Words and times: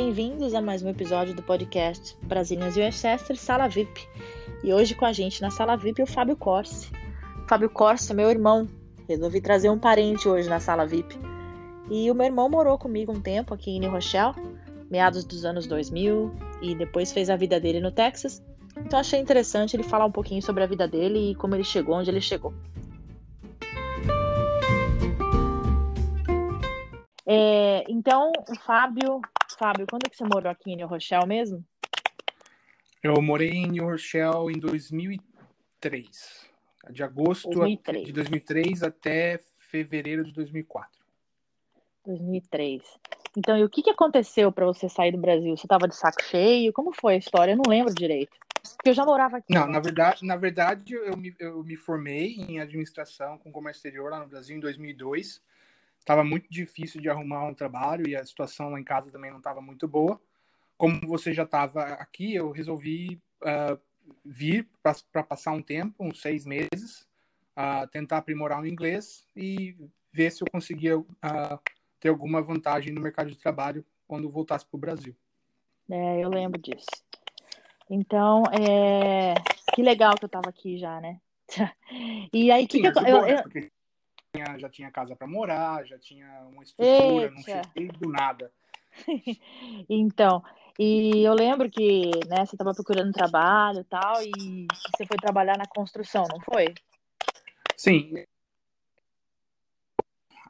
Bem-vindos 0.00 0.54
a 0.54 0.62
mais 0.62 0.80
um 0.80 0.88
episódio 0.88 1.34
do 1.34 1.42
podcast 1.42 2.16
Brasílias 2.22 2.76
e 2.76 2.80
Westchester 2.80 3.36
Sala 3.36 3.66
VIP. 3.66 4.08
E 4.62 4.72
hoje 4.72 4.94
com 4.94 5.04
a 5.04 5.12
gente 5.12 5.42
na 5.42 5.50
Sala 5.50 5.76
VIP 5.76 6.00
o 6.00 6.06
Fábio 6.06 6.36
Corse. 6.36 6.88
Fábio 7.48 7.68
Corse 7.68 8.12
é 8.12 8.14
meu 8.14 8.30
irmão. 8.30 8.68
Resolvi 9.08 9.40
trazer 9.40 9.70
um 9.70 9.78
parente 9.78 10.28
hoje 10.28 10.48
na 10.48 10.60
Sala 10.60 10.86
VIP. 10.86 11.18
E 11.90 12.08
o 12.12 12.14
meu 12.14 12.26
irmão 12.26 12.48
morou 12.48 12.78
comigo 12.78 13.10
um 13.10 13.20
tempo 13.20 13.52
aqui 13.52 13.72
em 13.72 13.80
New 13.80 13.90
Rochelle, 13.90 14.36
meados 14.88 15.24
dos 15.24 15.44
anos 15.44 15.66
2000, 15.66 16.32
e 16.62 16.76
depois 16.76 17.10
fez 17.10 17.28
a 17.28 17.34
vida 17.34 17.58
dele 17.58 17.80
no 17.80 17.90
Texas. 17.90 18.40
Então 18.76 19.00
achei 19.00 19.18
interessante 19.18 19.74
ele 19.74 19.82
falar 19.82 20.06
um 20.06 20.12
pouquinho 20.12 20.40
sobre 20.40 20.62
a 20.62 20.66
vida 20.68 20.86
dele 20.86 21.32
e 21.32 21.34
como 21.34 21.56
ele 21.56 21.64
chegou 21.64 21.96
onde 21.96 22.08
ele 22.08 22.20
chegou. 22.20 22.54
É, 27.30 27.84
então, 27.90 28.32
o 28.48 28.58
Fábio, 28.60 29.20
Fábio, 29.58 29.86
quando 29.86 30.06
é 30.06 30.08
que 30.08 30.16
você 30.16 30.24
morou 30.24 30.50
aqui 30.50 30.72
em 30.72 30.76
New 30.76 30.88
Rochelle 30.88 31.26
mesmo? 31.26 31.62
Eu 33.02 33.20
morei 33.20 33.50
em 33.50 33.66
New 33.66 33.84
Rochelle 33.84 34.50
em 34.50 34.58
2003. 34.58 36.48
De 36.88 37.02
agosto 37.02 37.50
2003. 37.50 38.06
de 38.06 38.12
2003 38.14 38.82
até 38.82 39.38
fevereiro 39.58 40.24
de 40.24 40.32
2004. 40.32 40.90
2003. 42.06 42.82
Então, 43.36 43.58
e 43.58 43.62
o 43.62 43.68
que, 43.68 43.82
que 43.82 43.90
aconteceu 43.90 44.50
para 44.50 44.64
você 44.64 44.88
sair 44.88 45.12
do 45.12 45.18
Brasil? 45.18 45.54
Você 45.54 45.66
estava 45.66 45.86
de 45.86 45.94
saco 45.94 46.22
cheio? 46.22 46.72
Como 46.72 46.94
foi 46.94 47.16
a 47.16 47.18
história? 47.18 47.52
Eu 47.52 47.58
não 47.58 47.70
lembro 47.70 47.94
direito. 47.94 48.32
Porque 48.74 48.88
eu 48.88 48.94
já 48.94 49.04
morava 49.04 49.36
aqui. 49.36 49.52
Não, 49.52 49.66
na 49.66 49.80
verdade, 49.80 50.24
na 50.24 50.36
verdade 50.36 50.94
eu, 50.94 51.14
me, 51.14 51.36
eu 51.38 51.62
me 51.62 51.76
formei 51.76 52.36
em 52.36 52.58
administração 52.58 53.36
com 53.36 53.52
comércio 53.52 53.80
exterior 53.80 54.10
lá 54.10 54.20
no 54.20 54.28
Brasil 54.28 54.56
em 54.56 54.60
2002 54.60 55.42
estava 56.08 56.24
muito 56.24 56.46
difícil 56.48 57.02
de 57.02 57.10
arrumar 57.10 57.44
um 57.44 57.52
trabalho 57.52 58.08
e 58.08 58.16
a 58.16 58.24
situação 58.24 58.70
lá 58.70 58.80
em 58.80 58.84
casa 58.84 59.10
também 59.10 59.30
não 59.30 59.38
estava 59.38 59.60
muito 59.60 59.86
boa. 59.86 60.18
Como 60.78 61.06
você 61.06 61.34
já 61.34 61.42
estava 61.42 61.82
aqui, 61.82 62.34
eu 62.34 62.50
resolvi 62.50 63.20
uh, 63.42 63.78
vir 64.24 64.66
para 64.82 65.22
passar 65.22 65.52
um 65.52 65.60
tempo, 65.60 66.02
uns 66.02 66.22
seis 66.22 66.46
meses, 66.46 67.06
uh, 67.58 67.86
tentar 67.88 68.16
aprimorar 68.16 68.62
o 68.62 68.66
inglês 68.66 69.26
e 69.36 69.76
ver 70.10 70.32
se 70.32 70.42
eu 70.42 70.46
conseguia 70.50 70.98
uh, 70.98 71.60
ter 72.00 72.08
alguma 72.08 72.40
vantagem 72.40 72.90
no 72.90 73.02
mercado 73.02 73.30
de 73.30 73.36
trabalho 73.36 73.84
quando 74.06 74.30
voltasse 74.30 74.64
para 74.64 74.78
o 74.78 74.80
Brasil. 74.80 75.14
É, 75.90 76.24
eu 76.24 76.30
lembro 76.30 76.58
disso. 76.58 76.86
Então, 77.90 78.44
é... 78.46 79.34
que 79.74 79.82
legal 79.82 80.14
que 80.14 80.24
eu 80.24 80.28
estava 80.28 80.48
aqui 80.48 80.78
já, 80.78 81.00
né? 81.02 81.20
e 82.32 82.50
aí, 82.50 82.64
o 82.64 82.68
que, 82.68 82.80
que 82.80 82.86
eu, 82.86 83.06
eu, 83.06 83.22
né? 83.22 83.42
eu... 83.54 83.77
Tinha, 84.34 84.58
já 84.58 84.68
tinha 84.68 84.90
casa 84.90 85.16
para 85.16 85.26
morar, 85.26 85.86
já 85.86 85.98
tinha 85.98 86.46
uma 86.52 86.62
estrutura, 86.62 87.24
Eita. 87.24 87.34
não 87.34 87.42
cheguei 87.42 87.88
do 87.88 88.10
nada. 88.10 88.52
então, 89.88 90.42
e 90.78 91.24
eu 91.24 91.34
lembro 91.34 91.70
que 91.70 92.10
né, 92.28 92.44
você 92.44 92.54
estava 92.54 92.74
procurando 92.74 93.12
trabalho 93.12 93.80
e 93.80 93.84
tal, 93.84 94.22
e 94.22 94.66
você 94.94 95.06
foi 95.06 95.16
trabalhar 95.16 95.56
na 95.56 95.66
construção, 95.66 96.24
não 96.30 96.40
foi? 96.40 96.74
Sim. 97.76 98.24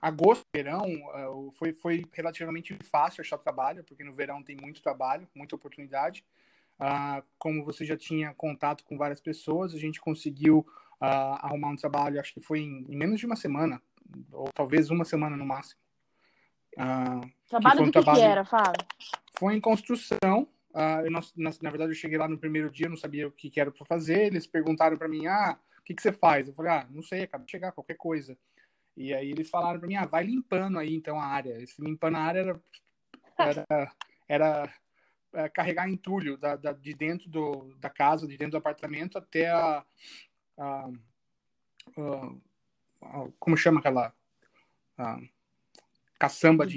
Agosto, 0.00 0.44
verão, 0.54 0.84
eh, 0.84 1.52
foi, 1.54 1.72
foi 1.72 2.04
relativamente 2.12 2.76
fácil 2.90 3.20
achar 3.20 3.38
trabalho, 3.38 3.84
porque 3.84 4.04
no 4.04 4.12
verão 4.12 4.42
tem 4.42 4.56
muito 4.56 4.82
trabalho, 4.82 5.28
muita 5.34 5.56
oportunidade. 5.56 6.24
Uh, 6.80 7.20
como 7.38 7.64
você 7.64 7.84
já 7.84 7.96
tinha 7.96 8.32
contato 8.34 8.84
com 8.84 8.96
várias 8.96 9.20
pessoas, 9.20 9.74
a 9.74 9.78
gente 9.78 10.00
conseguiu 10.00 10.64
uh, 11.00 11.38
arrumar 11.40 11.68
um 11.68 11.76
trabalho, 11.76 12.20
acho 12.20 12.34
que 12.34 12.40
foi 12.40 12.60
em, 12.60 12.86
em, 12.88 12.96
menos 12.96 13.18
de 13.18 13.26
uma 13.26 13.36
semana, 13.36 13.80
ou 14.32 14.48
talvez 14.54 14.90
uma 14.90 15.04
semana 15.04 15.36
no 15.36 15.46
máximo. 15.46 15.80
Uh, 16.74 17.28
trabalho 17.48 17.78
que 17.78 17.84
do 17.86 17.92
trabalho... 17.92 18.18
que 18.18 18.24
era, 18.24 18.44
Fábio? 18.44 18.86
Foi 19.38 19.54
em 19.54 19.60
construção. 19.60 20.48
Uh, 20.70 21.04
eu, 21.04 21.10
na, 21.10 21.20
na, 21.36 21.70
verdade, 21.70 21.90
eu 21.90 21.96
cheguei 21.96 22.18
lá 22.18 22.28
no 22.28 22.38
primeiro 22.38 22.70
dia, 22.70 22.88
não 22.88 22.96
sabia 22.96 23.26
o 23.26 23.32
que, 23.32 23.50
que 23.50 23.60
era 23.60 23.70
para 23.70 23.84
fazer. 23.86 24.26
Eles 24.26 24.46
perguntaram 24.46 24.96
para 24.96 25.08
mim, 25.08 25.26
ah, 25.26 25.58
o 25.78 25.82
que, 25.82 25.94
que 25.94 26.02
você 26.02 26.12
faz? 26.12 26.46
Eu 26.46 26.54
falei, 26.54 26.72
ah, 26.72 26.86
não 26.90 27.02
sei, 27.02 27.22
acabei 27.22 27.46
de 27.46 27.50
chegar, 27.50 27.72
qualquer 27.72 27.96
coisa. 27.96 28.36
E 28.96 29.14
aí 29.14 29.30
eles 29.30 29.48
falaram 29.48 29.78
para 29.78 29.88
mim, 29.88 29.96
ah, 29.96 30.06
vai 30.06 30.24
limpando 30.24 30.78
aí 30.78 30.94
então 30.94 31.18
a 31.18 31.24
área. 31.24 31.60
Esse 31.60 31.80
limpando 31.80 32.16
a 32.16 32.20
área 32.20 32.40
era, 32.40 32.60
era, 33.38 33.92
era 34.28 34.74
é, 35.34 35.48
carregar 35.48 35.88
entulho 35.88 36.36
da, 36.36 36.56
da, 36.56 36.72
de 36.72 36.94
dentro 36.94 37.28
do, 37.28 37.74
da 37.78 37.90
casa, 37.90 38.26
de 38.26 38.36
dentro 38.36 38.52
do 38.52 38.56
apartamento 38.56 39.18
até 39.18 39.50
a, 39.50 39.84
a, 40.58 40.90
a, 43.02 43.28
como 43.38 43.56
chama 43.56 43.80
aquela 43.80 44.12
caçamba 46.18 46.66
de. 46.66 46.76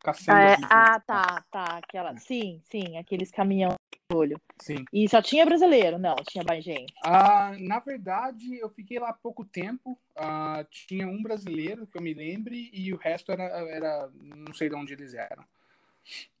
Caçamba 0.00 0.38
ah, 0.38 0.42
é, 0.42 0.56
de 0.56 0.64
ah, 0.64 1.00
tá, 1.00 1.44
tá, 1.50 1.64
aquela, 1.78 2.14
sim, 2.18 2.60
sim, 2.70 2.98
aqueles 2.98 3.30
caminhão 3.30 3.74
de 3.90 4.16
olho. 4.16 4.38
Sim. 4.60 4.84
E 4.92 5.08
só 5.08 5.22
tinha 5.22 5.46
brasileiro, 5.46 5.98
não, 5.98 6.14
tinha 6.28 6.44
mais 6.46 6.62
gente. 6.62 6.92
Ah, 7.02 7.52
na 7.58 7.78
verdade, 7.78 8.58
eu 8.58 8.68
fiquei 8.68 8.98
lá 8.98 9.10
há 9.10 9.14
pouco 9.14 9.46
tempo. 9.46 9.98
Ah, 10.14 10.66
tinha 10.70 11.06
um 11.06 11.22
brasileiro 11.22 11.86
que 11.86 11.96
eu 11.96 12.02
me 12.02 12.12
lembre 12.12 12.70
e 12.70 12.92
o 12.92 12.98
resto 12.98 13.32
era, 13.32 13.44
era 13.44 14.10
não 14.12 14.52
sei 14.52 14.68
de 14.68 14.74
onde 14.74 14.92
eles 14.92 15.14
eram. 15.14 15.42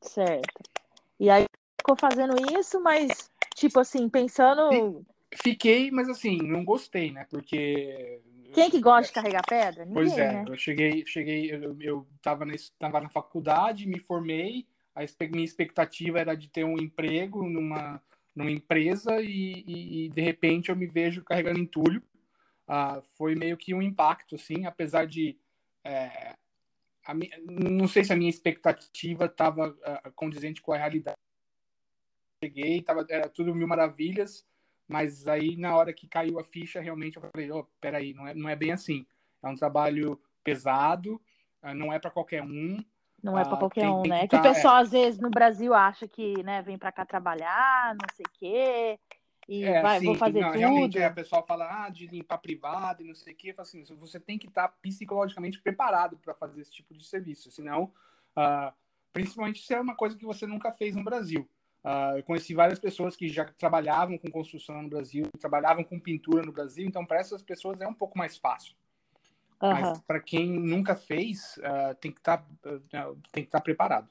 Certo. 0.02 0.62
E 1.18 1.30
aí 1.30 1.46
ficou 1.80 1.96
fazendo 1.96 2.34
isso, 2.58 2.82
mas 2.82 3.30
tipo 3.54 3.80
assim, 3.80 4.10
pensando 4.10 5.06
Fiquei, 5.32 5.90
mas 5.90 6.08
assim, 6.08 6.38
não 6.38 6.64
gostei, 6.64 7.10
né? 7.10 7.26
Porque. 7.30 8.20
Quem 8.52 8.70
que 8.70 8.80
gosta 8.80 9.08
de 9.08 9.12
carregar 9.12 9.42
pedra? 9.48 9.84
Ninguém, 9.84 9.94
pois 9.94 10.16
é, 10.16 10.32
né? 10.32 10.44
eu 10.46 10.56
cheguei, 10.56 11.04
cheguei, 11.06 11.52
eu, 11.52 11.76
eu 11.80 12.06
tava, 12.22 12.44
na, 12.44 12.54
tava 12.78 13.00
na 13.00 13.08
faculdade, 13.08 13.86
me 13.86 13.98
formei, 13.98 14.64
a 14.94 15.02
minha 15.28 15.44
expectativa 15.44 16.20
era 16.20 16.36
de 16.36 16.48
ter 16.48 16.64
um 16.64 16.78
emprego 16.78 17.48
numa, 17.48 18.00
numa 18.34 18.50
empresa 18.50 19.20
e, 19.20 19.64
e, 19.66 20.04
e 20.04 20.08
de 20.08 20.20
repente 20.20 20.68
eu 20.68 20.76
me 20.76 20.86
vejo 20.86 21.24
carregando 21.24 21.58
entulho. 21.58 22.02
Ah, 22.66 23.02
foi 23.16 23.34
meio 23.34 23.56
que 23.56 23.74
um 23.74 23.82
impacto, 23.82 24.36
assim, 24.36 24.66
apesar 24.66 25.06
de. 25.06 25.36
É, 25.82 26.34
a, 27.04 27.14
não 27.44 27.86
sei 27.86 28.04
se 28.04 28.12
a 28.12 28.16
minha 28.16 28.30
expectativa 28.30 29.26
estava 29.26 29.76
ah, 29.84 30.10
condizente 30.14 30.62
com 30.62 30.72
a 30.72 30.78
realidade. 30.78 31.16
Cheguei, 32.42 32.80
tava, 32.82 33.04
era 33.08 33.28
tudo 33.28 33.54
mil 33.54 33.66
maravilhas, 33.66 34.46
mas 34.88 35.26
aí, 35.26 35.56
na 35.56 35.76
hora 35.76 35.92
que 35.92 36.06
caiu 36.06 36.38
a 36.38 36.44
ficha, 36.44 36.80
realmente 36.80 37.16
eu 37.16 37.22
falei: 37.30 37.50
oh, 37.50 37.64
peraí, 37.80 38.12
não 38.12 38.26
é, 38.26 38.34
não 38.34 38.48
é 38.48 38.56
bem 38.56 38.72
assim. 38.72 39.06
É 39.42 39.48
um 39.48 39.54
trabalho 39.54 40.20
pesado, 40.42 41.20
ah, 41.62 41.74
não 41.74 41.92
é 41.92 41.98
para 41.98 42.10
qualquer 42.10 42.42
um. 42.42 42.78
Não 43.22 43.38
é 43.38 43.42
para 43.42 43.54
ah, 43.54 43.58
qualquer 43.58 43.88
um, 43.88 44.02
né? 44.02 44.22
Que, 44.22 44.36
tá, 44.36 44.42
que 44.42 44.48
o 44.48 44.52
pessoal, 44.52 44.78
é... 44.78 44.80
às 44.82 44.90
vezes, 44.90 45.18
no 45.18 45.30
Brasil 45.30 45.72
acha 45.72 46.06
que 46.06 46.42
né, 46.42 46.60
vem 46.60 46.76
para 46.76 46.92
cá 46.92 47.06
trabalhar, 47.06 47.94
não 47.94 48.06
sei 48.14 48.24
o 48.26 48.38
quê, 48.38 48.98
e 49.48 49.64
é, 49.64 49.82
vai, 49.82 50.00
sim, 50.00 50.06
vou 50.06 50.14
fazer 50.14 50.40
não, 50.40 50.48
tudo. 50.48 50.58
Realmente, 50.58 50.98
é, 50.98 51.04
a 51.04 51.12
pessoa 51.12 51.42
fala 51.42 51.84
ah, 51.84 51.88
de 51.88 52.06
limpar 52.06 52.38
privado 52.38 53.02
e 53.02 53.06
não 53.06 53.14
sei 53.14 53.34
o 53.34 53.36
quê. 53.36 53.54
Assim, 53.56 53.82
você 53.96 54.18
tem 54.18 54.38
que 54.38 54.46
estar 54.46 54.68
tá 54.68 54.74
psicologicamente 54.80 55.60
preparado 55.60 56.16
para 56.18 56.34
fazer 56.34 56.60
esse 56.60 56.72
tipo 56.72 56.94
de 56.94 57.04
serviço, 57.04 57.50
senão, 57.50 57.92
uh, 58.36 58.72
principalmente 59.12 59.60
se 59.60 59.74
é 59.74 59.80
uma 59.80 59.94
coisa 59.94 60.16
que 60.16 60.24
você 60.24 60.46
nunca 60.46 60.72
fez 60.72 60.96
no 60.96 61.04
Brasil. 61.04 61.48
Uh, 61.84 62.16
eu 62.16 62.22
conheci 62.22 62.54
várias 62.54 62.78
pessoas 62.78 63.14
que 63.14 63.28
já 63.28 63.44
trabalhavam 63.44 64.16
com 64.16 64.30
construção 64.30 64.80
no 64.80 64.88
Brasil, 64.88 65.26
trabalhavam 65.38 65.84
com 65.84 66.00
pintura 66.00 66.42
no 66.42 66.50
Brasil, 66.50 66.86
então 66.86 67.04
para 67.04 67.20
essas 67.20 67.42
pessoas 67.42 67.78
é 67.80 67.86
um 67.86 67.92
pouco 67.92 68.16
mais 68.16 68.38
fácil. 68.38 68.74
Uhum. 69.62 69.70
Mas 69.70 70.00
para 70.00 70.18
quem 70.18 70.50
nunca 70.50 70.96
fez, 70.96 71.58
uh, 71.58 71.94
tem 72.00 72.10
que 72.10 72.20
estar 72.20 72.38
tá, 72.38 72.70
uh, 72.70 73.18
que 73.32 73.40
estar 73.40 73.58
tá 73.58 73.60
preparado. 73.60 74.08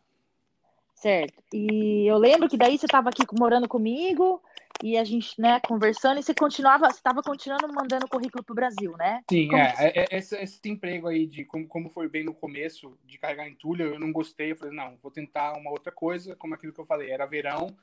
Certo. 0.94 1.44
E 1.52 2.08
eu 2.08 2.18
lembro 2.18 2.48
que 2.48 2.56
daí 2.56 2.78
você 2.78 2.86
estava 2.86 3.10
aqui 3.10 3.24
morando 3.38 3.68
comigo 3.68 4.42
e 4.84 4.98
a 4.98 5.04
gente, 5.06 5.40
né, 5.40 5.62
conversando, 5.62 6.20
e 6.20 6.24
você 6.24 6.34
continuava, 6.34 6.90
você 6.90 6.98
estava 6.98 7.24
continuando 7.24 7.74
mandando 7.74 8.06
currículo 8.06 8.44
para 8.44 8.52
o 8.52 8.56
Brasil, 8.56 8.94
né? 8.98 9.22
Sim, 9.30 9.48
como... 9.48 9.62
é, 9.62 9.74
é, 9.80 10.00
é, 10.12 10.18
esse, 10.18 10.36
esse, 10.36 10.60
emprego 10.66 11.08
aí 11.08 11.26
de 11.26 11.46
como, 11.46 11.66
como 11.70 11.90
foi 11.90 12.10
bem 12.10 12.26
no 12.26 12.34
começo, 12.34 13.00
de 13.06 13.18
carregar 13.18 13.48
entulho, 13.48 13.86
eu 13.86 13.98
não 13.98 14.12
gostei, 14.12 14.52
eu 14.52 14.58
falei, 14.58 14.76
não, 14.76 14.98
vou 15.02 15.10
tentar 15.10 15.54
uma 15.54 15.72
outra 15.72 15.90
coisa, 15.90 16.36
como 16.36 16.54
aquilo 16.54 16.74
que 16.74 16.82
eu 16.82 16.86
falei, 16.86 17.10
era 17.10 17.26
verão, 17.26 17.74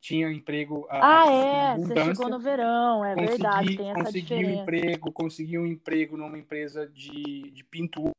tinha 0.00 0.28
emprego 0.32 0.84
ah, 0.90 1.30
é, 1.30 1.76
você 1.78 1.94
chegou 1.94 2.28
no 2.28 2.40
verão, 2.40 3.04
é 3.04 3.14
consegui, 3.14 3.30
verdade, 3.30 3.76
tem 3.76 3.90
essa 3.90 4.02
consegui 4.02 4.20
diferença. 4.22 4.50
um 4.50 4.62
emprego, 4.62 5.12
consegui 5.12 5.58
um 5.58 5.66
emprego 5.66 6.16
numa 6.16 6.38
empresa 6.38 6.88
de, 6.88 7.52
de 7.52 7.62
pintura, 7.62 8.10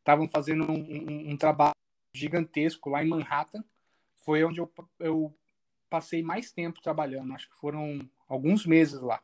estavam 0.00 0.28
fazendo 0.28 0.68
um, 0.68 0.74
um, 0.74 1.30
um 1.30 1.36
trabalho 1.36 1.76
gigantesco 2.12 2.90
lá 2.90 3.04
em 3.04 3.08
Manhattan, 3.08 3.62
foi 4.16 4.42
onde 4.42 4.58
eu, 4.58 4.68
eu 4.98 5.32
passei 5.88 6.22
mais 6.22 6.52
tempo 6.52 6.80
trabalhando, 6.80 7.32
acho 7.34 7.48
que 7.48 7.56
foram 7.56 7.98
alguns 8.28 8.66
meses 8.66 9.00
lá, 9.00 9.20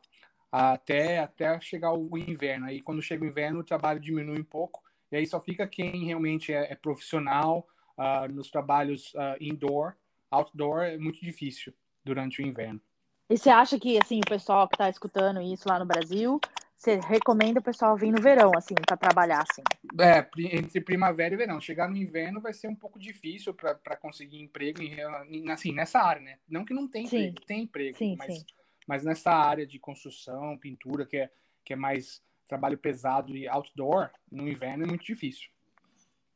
até, 0.51 1.19
até 1.19 1.59
chegar 1.59 1.93
o 1.93 2.17
inverno. 2.17 2.67
Aí 2.67 2.81
quando 2.81 3.01
chega 3.01 3.23
o 3.23 3.27
inverno, 3.27 3.59
o 3.59 3.63
trabalho 3.63 3.99
diminui 3.99 4.39
um 4.39 4.43
pouco, 4.43 4.83
e 5.11 5.17
aí 5.17 5.25
só 5.25 5.39
fica 5.39 5.67
quem 5.67 6.05
realmente 6.05 6.53
é, 6.53 6.71
é 6.71 6.75
profissional 6.75 7.67
uh, 7.97 8.31
nos 8.31 8.49
trabalhos 8.49 9.13
uh, 9.13 9.37
indoor, 9.39 9.93
outdoor 10.31 10.83
é 10.83 10.97
muito 10.97 11.21
difícil 11.21 11.73
durante 12.03 12.41
o 12.41 12.45
inverno. 12.45 12.81
E 13.29 13.37
você 13.37 13.49
acha 13.49 13.79
que 13.79 13.97
assim 13.97 14.19
o 14.19 14.29
pessoal 14.29 14.67
que 14.67 14.75
está 14.75 14.89
escutando 14.89 15.41
isso 15.41 15.67
lá 15.67 15.79
no 15.79 15.85
Brasil 15.85 16.39
você 16.83 16.99
recomenda 16.99 17.61
o 17.61 17.63
pessoal 17.63 17.95
vir 17.95 18.11
no 18.11 18.21
verão, 18.21 18.51
assim, 18.57 18.75
para 18.75 18.97
trabalhar, 18.97 19.45
assim? 19.49 19.63
É, 20.01 20.27
entre 20.57 20.81
primavera 20.81 21.33
e 21.33 21.37
verão. 21.37 21.61
Chegar 21.61 21.89
no 21.89 21.95
inverno 21.95 22.41
vai 22.41 22.51
ser 22.51 22.67
um 22.67 22.75
pouco 22.75 22.99
difícil 22.99 23.53
para 23.53 23.95
conseguir 23.95 24.41
emprego, 24.41 24.81
em, 24.81 25.49
assim, 25.49 25.71
nessa 25.71 25.99
área, 25.99 26.21
né? 26.21 26.39
Não 26.47 26.65
que 26.65 26.73
não 26.73 26.87
tem 26.87 27.07
sim. 27.07 27.27
emprego, 27.27 27.45
tem 27.45 27.63
emprego, 27.63 27.97
sim, 27.97 28.15
mas, 28.17 28.35
sim. 28.35 28.45
mas 28.85 29.03
nessa 29.05 29.31
área 29.31 29.65
de 29.65 29.79
construção, 29.79 30.57
pintura, 30.57 31.05
que 31.05 31.17
é, 31.17 31.31
que 31.63 31.71
é 31.71 31.75
mais 31.77 32.21
trabalho 32.49 32.77
pesado 32.77 33.35
e 33.35 33.47
outdoor, 33.47 34.09
no 34.29 34.47
inverno 34.47 34.83
é 34.83 34.87
muito 34.87 35.05
difícil. 35.05 35.49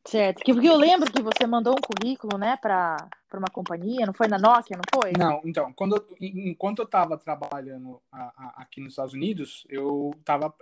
Certo, 0.07 0.41
porque 0.45 0.69
eu 0.69 0.77
lembro 0.77 1.11
que 1.11 1.21
você 1.21 1.45
mandou 1.45 1.73
um 1.73 1.81
currículo, 1.81 2.37
né, 2.37 2.55
para 2.61 3.09
uma 3.33 3.49
companhia, 3.49 4.05
não 4.05 4.13
foi 4.13 4.29
na 4.29 4.39
Nokia, 4.39 4.77
não 4.77 5.01
foi? 5.01 5.11
Não, 5.11 5.41
então, 5.43 5.73
quando 5.73 5.97
eu, 5.97 6.07
enquanto 6.21 6.79
eu 6.79 6.85
estava 6.85 7.17
trabalhando 7.17 8.01
a, 8.09 8.21
a, 8.21 8.53
aqui 8.61 8.79
nos 8.79 8.93
Estados 8.93 9.13
Unidos, 9.13 9.67
eu 9.69 10.11
estava 10.17 10.55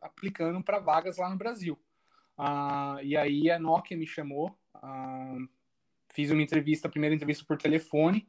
aplicando 0.00 0.62
para 0.62 0.78
vagas 0.78 1.16
lá 1.18 1.28
no 1.28 1.36
Brasil. 1.36 1.76
Uh, 2.38 3.02
e 3.02 3.16
aí 3.16 3.50
a 3.50 3.58
Nokia 3.58 3.96
me 3.96 4.06
chamou, 4.06 4.56
uh, 4.76 5.48
fiz 6.10 6.30
uma 6.30 6.42
entrevista, 6.42 6.86
a 6.86 6.90
primeira 6.90 7.16
entrevista 7.16 7.44
por 7.44 7.58
telefone, 7.58 8.24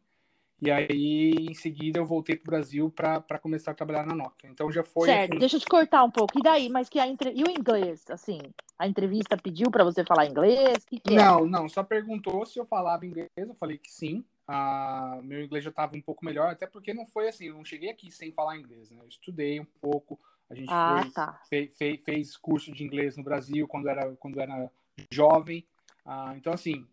e 0.59 0.71
aí, 0.71 1.35
em 1.49 1.53
seguida, 1.53 1.99
eu 1.99 2.05
voltei 2.05 2.37
para 2.37 2.47
o 2.47 2.51
Brasil 2.51 2.89
para 2.89 3.37
começar 3.37 3.71
a 3.71 3.73
trabalhar 3.73 4.05
na 4.05 4.15
Nokia. 4.15 4.49
Então 4.49 4.71
já 4.71 4.81
foi. 4.81 5.09
Certo, 5.09 5.31
assim... 5.31 5.39
deixa 5.39 5.57
eu 5.57 5.59
te 5.59 5.65
cortar 5.65 6.05
um 6.05 6.09
pouco. 6.09 6.39
E 6.39 6.41
daí? 6.41 6.69
Mas 6.69 6.87
que 6.87 6.99
a 6.99 7.07
entre... 7.07 7.33
E 7.35 7.43
o 7.43 7.49
inglês? 7.51 8.05
Assim, 8.09 8.39
a 8.83 8.87
entrevista 8.87 9.37
pediu 9.37 9.71
para 9.71 9.85
você 9.85 10.03
falar 10.03 10.25
inglês? 10.25 10.83
Que 10.83 10.99
que 10.99 11.13
é? 11.13 11.15
não, 11.15 11.45
não. 11.45 11.69
Só 11.69 11.83
perguntou 11.83 12.45
se 12.45 12.59
eu 12.59 12.65
falava 12.65 13.05
inglês. 13.05 13.29
Eu 13.37 13.53
falei 13.53 13.77
que 13.77 13.89
sim. 13.89 14.25
Ah, 14.45 15.19
meu 15.23 15.41
inglês 15.41 15.63
já 15.63 15.69
estava 15.69 15.95
um 15.95 16.01
pouco 16.01 16.25
melhor, 16.25 16.51
até 16.51 16.67
porque 16.67 16.93
não 16.93 17.05
foi 17.05 17.29
assim. 17.29 17.45
Eu 17.45 17.53
não 17.53 17.63
cheguei 17.63 17.89
aqui 17.89 18.11
sem 18.11 18.33
falar 18.33 18.57
inglês. 18.57 18.91
Né? 18.91 18.97
Eu 19.01 19.07
estudei 19.07 19.57
um 19.57 19.65
pouco. 19.79 20.19
A 20.49 20.53
gente 20.53 20.67
ah, 20.69 21.01
foi, 21.01 21.67
tá. 21.67 22.03
fez, 22.05 22.35
curso 22.35 22.73
de 22.73 22.83
inglês 22.83 23.15
no 23.15 23.23
Brasil 23.23 23.65
quando 23.69 23.87
era, 23.87 24.13
quando 24.17 24.41
era 24.41 24.69
jovem. 25.09 25.65
Ah, 26.05 26.33
então, 26.35 26.51
assim, 26.51 26.85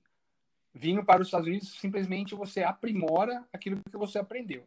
vindo 0.73 1.05
para 1.05 1.21
os 1.21 1.27
Estados 1.27 1.49
Unidos, 1.49 1.77
simplesmente 1.81 2.37
você 2.37 2.63
aprimora 2.63 3.45
aquilo 3.53 3.81
que 3.91 3.97
você 3.97 4.21
aprendeu. 4.21 4.65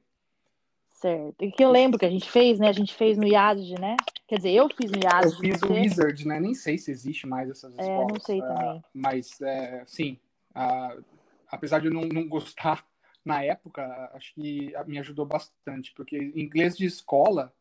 Certo. 0.89 1.41
E 1.41 1.51
que 1.53 1.63
eu 1.63 1.71
lembro 1.71 1.97
que 1.97 2.05
a 2.05 2.09
gente 2.09 2.29
fez, 2.29 2.59
né? 2.59 2.67
A 2.67 2.73
gente 2.73 2.93
fez 2.93 3.17
no 3.17 3.27
IAD, 3.27 3.75
né? 3.79 3.95
Quer 4.33 4.37
dizer, 4.37 4.53
eu 4.53 4.67
fiz 4.67 4.91
IAD. 4.91 5.25
Eu 5.25 5.31
fiz 5.31 5.61
o 5.61 5.73
Wizard, 5.73 6.27
né? 6.27 6.39
Nem 6.39 6.55
sei 6.55 6.75
se 6.75 6.89
existe 6.89 7.27
mais 7.27 7.51
essas 7.51 7.71
escolas. 7.73 8.07
É, 8.09 8.13
não 8.13 8.19
sei 8.19 8.39
uh, 8.39 8.47
também. 8.47 8.83
Mas, 8.91 9.39
é, 9.41 9.83
sim, 9.85 10.19
uh, 10.55 11.05
apesar 11.47 11.77
de 11.77 11.85
eu 11.85 11.93
não, 11.93 12.01
não 12.01 12.27
gostar 12.27 12.83
na 13.23 13.43
época, 13.43 14.09
acho 14.15 14.33
que 14.33 14.73
me 14.87 14.97
ajudou 14.97 15.23
bastante, 15.23 15.93
porque 15.93 16.17
inglês 16.35 16.75
de 16.75 16.83
escola 16.83 17.53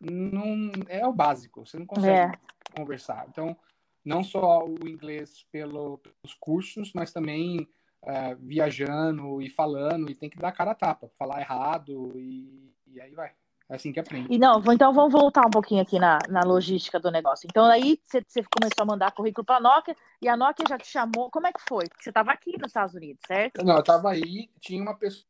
não 0.00 0.72
é 0.88 1.06
o 1.06 1.12
básico, 1.12 1.66
você 1.66 1.78
não 1.78 1.84
consegue 1.84 2.32
é. 2.34 2.38
conversar. 2.74 3.26
Então, 3.28 3.54
não 4.02 4.24
só 4.24 4.64
o 4.64 4.88
inglês 4.88 5.44
pelo, 5.52 5.98
pelos 5.98 6.34
cursos, 6.40 6.90
mas 6.94 7.12
também 7.12 7.68
uh, 8.02 8.34
viajando 8.40 9.42
e 9.42 9.50
falando, 9.50 10.10
e 10.10 10.14
tem 10.14 10.30
que 10.30 10.38
dar 10.38 10.52
cara 10.52 10.70
a 10.70 10.74
tapa, 10.74 11.10
falar 11.18 11.42
errado, 11.42 12.14
e, 12.16 12.72
e 12.86 12.98
aí 12.98 13.14
vai. 13.14 13.34
É 13.68 13.74
assim 13.74 13.92
que 13.92 14.00
aprende. 14.00 14.32
E 14.32 14.38
não, 14.38 14.62
então 14.72 14.94
vamos 14.94 15.12
voltar 15.12 15.46
um 15.46 15.50
pouquinho 15.50 15.82
aqui 15.82 15.98
na, 15.98 16.18
na 16.28 16.40
logística 16.40 16.98
do 16.98 17.10
negócio. 17.10 17.46
Então 17.50 17.66
aí 17.66 18.00
você, 18.02 18.42
começou 18.42 18.82
a 18.82 18.86
mandar 18.86 19.12
currículo 19.12 19.44
para 19.44 19.56
a 19.56 19.60
Nokia 19.60 19.94
e 20.22 20.28
a 20.28 20.36
Nokia 20.36 20.64
já 20.66 20.78
te 20.78 20.86
chamou. 20.86 21.30
Como 21.30 21.46
é 21.46 21.52
que 21.52 21.60
foi? 21.68 21.86
Porque 21.86 22.02
você 22.02 22.08
estava 22.08 22.32
aqui 22.32 22.52
nos 22.58 22.68
Estados 22.68 22.94
Unidos, 22.94 23.20
certo? 23.26 23.62
Não, 23.62 23.74
eu 23.74 23.80
estava 23.80 24.10
aí, 24.10 24.48
tinha 24.58 24.80
uma 24.80 24.94
pessoa 24.94 25.26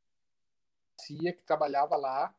que 1.05 1.43
trabalhava 1.45 1.97
lá, 1.97 2.33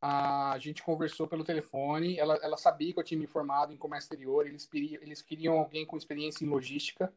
a 0.00 0.56
gente 0.58 0.82
conversou 0.82 1.26
pelo 1.28 1.44
telefone, 1.44 2.18
ela, 2.18 2.36
ela 2.42 2.56
sabia 2.56 2.92
que 2.92 2.98
eu 2.98 3.04
tinha 3.04 3.18
me 3.18 3.26
formado 3.26 3.72
em 3.72 3.76
comércio 3.76 4.06
exterior, 4.06 4.46
eles, 4.46 4.68
eles 4.72 5.22
queriam 5.22 5.58
alguém 5.58 5.86
com 5.86 5.96
experiência 5.96 6.44
em 6.44 6.48
logística. 6.48 7.12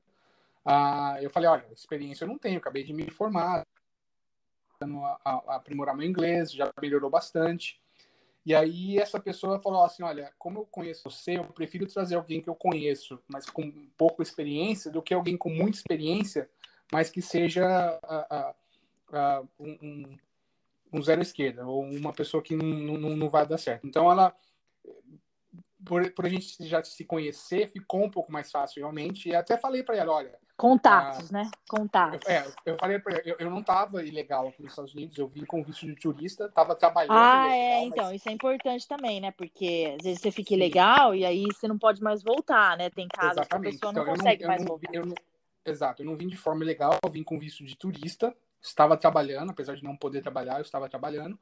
Uh, 0.65 1.17
eu 1.21 1.29
falei, 1.29 1.49
olha, 1.49 1.65
experiência 1.73 2.23
eu 2.23 2.27
não 2.27 2.37
tenho, 2.37 2.59
acabei 2.59 2.83
de 2.83 2.93
me 2.93 3.09
formar, 3.09 3.65
aprimorar 5.47 5.95
meu 5.95 6.07
inglês, 6.07 6.51
já 6.51 6.71
melhorou 6.81 7.09
bastante. 7.09 7.81
E 8.45 8.55
aí 8.55 8.97
essa 8.97 9.19
pessoa 9.19 9.61
falou 9.61 9.83
assim, 9.83 10.03
olha, 10.03 10.33
como 10.37 10.59
eu 10.59 10.65
conheço 10.65 11.09
você, 11.09 11.37
eu 11.37 11.45
prefiro 11.45 11.85
trazer 11.85 12.15
alguém 12.15 12.41
que 12.41 12.49
eu 12.49 12.55
conheço, 12.55 13.21
mas 13.27 13.47
com 13.47 13.71
pouca 13.95 14.23
experiência, 14.23 14.89
do 14.89 15.01
que 15.01 15.13
alguém 15.13 15.37
com 15.37 15.49
muita 15.49 15.77
experiência, 15.77 16.49
mas 16.91 17.09
que 17.09 17.21
seja 17.21 17.99
uh, 18.03 18.55
uh, 19.15 19.47
um 19.59 20.17
um 20.93 21.01
zero 21.01 21.21
esquerda, 21.21 21.65
ou 21.65 21.83
uma 21.83 22.11
pessoa 22.11 22.43
que 22.43 22.53
não, 22.53 22.97
não, 22.97 23.15
não 23.15 23.29
vai 23.29 23.47
dar 23.47 23.57
certo. 23.57 23.87
Então, 23.87 24.11
ela, 24.11 24.35
por, 25.85 26.11
por 26.11 26.25
a 26.25 26.29
gente 26.29 26.67
já 26.67 26.83
se 26.83 27.05
conhecer, 27.05 27.69
ficou 27.69 28.03
um 28.03 28.09
pouco 28.09 28.29
mais 28.29 28.51
fácil, 28.51 28.81
realmente. 28.81 29.29
E 29.29 29.35
até 29.35 29.57
falei 29.57 29.83
para 29.83 29.95
ela, 29.95 30.11
olha... 30.11 30.37
Contatos, 30.61 31.31
né? 31.31 31.49
Contatos. 31.67 32.29
É, 32.29 32.45
eu 32.67 32.77
falei 32.77 33.01
ela, 33.03 33.21
eu, 33.25 33.35
eu 33.39 33.49
não 33.49 33.61
estava 33.61 34.03
ilegal 34.03 34.47
aqui 34.47 34.61
nos 34.61 34.73
Estados 34.73 34.93
Unidos, 34.93 35.17
eu 35.17 35.27
vim 35.27 35.43
com 35.43 35.63
visto 35.63 35.87
de 35.87 35.95
turista, 35.95 36.45
estava 36.45 36.75
trabalhando. 36.75 37.17
Ah, 37.17 37.45
legal, 37.45 37.51
é, 37.51 37.83
então, 37.85 38.05
mas... 38.05 38.17
isso 38.17 38.29
é 38.29 38.31
importante 38.31 38.87
também, 38.87 39.19
né? 39.19 39.31
Porque 39.31 39.95
às 39.97 40.03
vezes 40.03 40.21
você 40.21 40.29
fica 40.29 40.49
Sim. 40.49 40.57
ilegal 40.57 41.15
e 41.15 41.25
aí 41.25 41.45
você 41.45 41.67
não 41.67 41.79
pode 41.79 41.99
mais 41.99 42.21
voltar, 42.21 42.77
né? 42.77 42.91
Tem 42.91 43.07
casos 43.07 43.37
Exatamente. 43.37 43.71
que 43.71 43.85
a 43.87 43.89
pessoa 43.89 43.91
não 43.91 44.01
então, 44.03 44.15
consegue 44.15 44.41
não, 44.43 44.47
mais 44.49 44.61
não, 44.61 44.67
voltar. 44.67 44.91
Não, 44.93 45.15
exato, 45.65 46.03
eu 46.03 46.05
não 46.05 46.15
vim 46.15 46.27
de 46.27 46.37
forma 46.37 46.63
ilegal, 46.63 46.95
eu 47.03 47.09
vim 47.09 47.23
com 47.23 47.39
visto 47.39 47.65
de 47.65 47.75
turista, 47.75 48.31
estava 48.61 48.95
trabalhando, 48.95 49.49
apesar 49.49 49.75
de 49.75 49.83
não 49.83 49.97
poder 49.97 50.21
trabalhar, 50.21 50.57
eu 50.57 50.61
estava 50.61 50.87
trabalhando. 50.87 51.33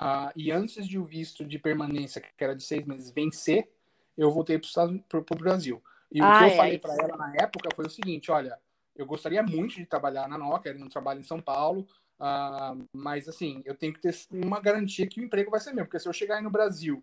Uh, 0.00 0.34
e 0.34 0.50
antes 0.50 0.88
de 0.88 0.98
o 0.98 1.04
visto 1.04 1.44
de 1.44 1.56
permanência, 1.56 2.20
que 2.20 2.42
era 2.42 2.56
de 2.56 2.64
seis 2.64 2.84
meses, 2.84 3.12
vencer, 3.12 3.70
eu 4.18 4.28
voltei 4.32 4.58
para 4.58 5.20
o 5.20 5.38
Brasil. 5.38 5.80
E 6.10 6.20
ah, 6.20 6.28
o 6.28 6.38
que 6.38 6.44
eu 6.44 6.48
é, 6.48 6.56
falei 6.56 6.78
para 6.78 6.94
ela 6.94 7.16
na 7.16 7.34
época 7.36 7.68
foi 7.74 7.86
o 7.86 7.90
seguinte: 7.90 8.30
olha, 8.30 8.58
eu 8.94 9.06
gostaria 9.06 9.42
muito 9.42 9.76
de 9.76 9.86
trabalhar 9.86 10.28
na 10.28 10.38
Nokia, 10.38 10.74
não 10.74 10.88
trabalho 10.88 11.20
em 11.20 11.24
São 11.24 11.40
Paulo, 11.40 11.86
uh, 12.20 12.88
mas 12.92 13.28
assim, 13.28 13.62
eu 13.64 13.74
tenho 13.74 13.92
que 13.92 14.00
ter 14.00 14.14
uma 14.30 14.60
garantia 14.60 15.06
que 15.06 15.20
o 15.20 15.24
emprego 15.24 15.50
vai 15.50 15.60
ser 15.60 15.72
meu, 15.72 15.84
porque 15.84 15.98
se 15.98 16.08
eu 16.08 16.12
chegar 16.12 16.36
aí 16.36 16.42
no 16.42 16.50
Brasil 16.50 17.02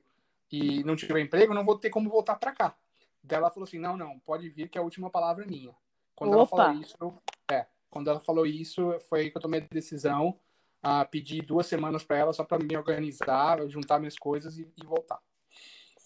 e 0.52 0.84
não 0.84 0.96
tiver 0.96 1.20
emprego, 1.20 1.54
não 1.54 1.66
vou 1.66 1.78
ter 1.78 1.90
como 1.90 2.10
voltar 2.10 2.36
para 2.36 2.52
cá. 2.52 2.76
Daí 3.24 3.38
ela 3.38 3.50
falou 3.50 3.66
assim: 3.66 3.80
não, 3.80 3.96
não, 3.96 4.20
pode 4.20 4.50
vir 4.50 4.70
que 4.70 4.78
a 4.78 4.82
última 4.82 5.10
palavra 5.10 5.44
é 5.44 5.48
minha. 5.48 5.74
Quando 6.16 6.38
Opa. 6.38 6.56
ela 6.56 6.66
falou 6.66 6.82
isso, 6.82 6.96
eu, 7.00 7.22
é, 7.52 7.66
quando 7.90 8.10
ela 8.10 8.20
falou 8.20 8.46
isso, 8.46 9.00
foi 9.10 9.30
que 9.30 9.38
eu 9.38 9.42
tomei 9.42 9.62
a 9.62 9.74
decisão, 9.74 10.38
a 10.82 11.06
pedir 11.06 11.42
duas 11.44 11.66
semanas 11.66 12.04
para 12.04 12.18
ela 12.18 12.34
só 12.34 12.44
para 12.44 12.64
me 12.64 12.76
organizar, 12.76 13.68
juntar 13.70 14.00
minhas 14.00 14.18
coisas 14.18 14.58
e, 14.58 14.70
e, 14.78 14.86
voltar. 14.86 15.20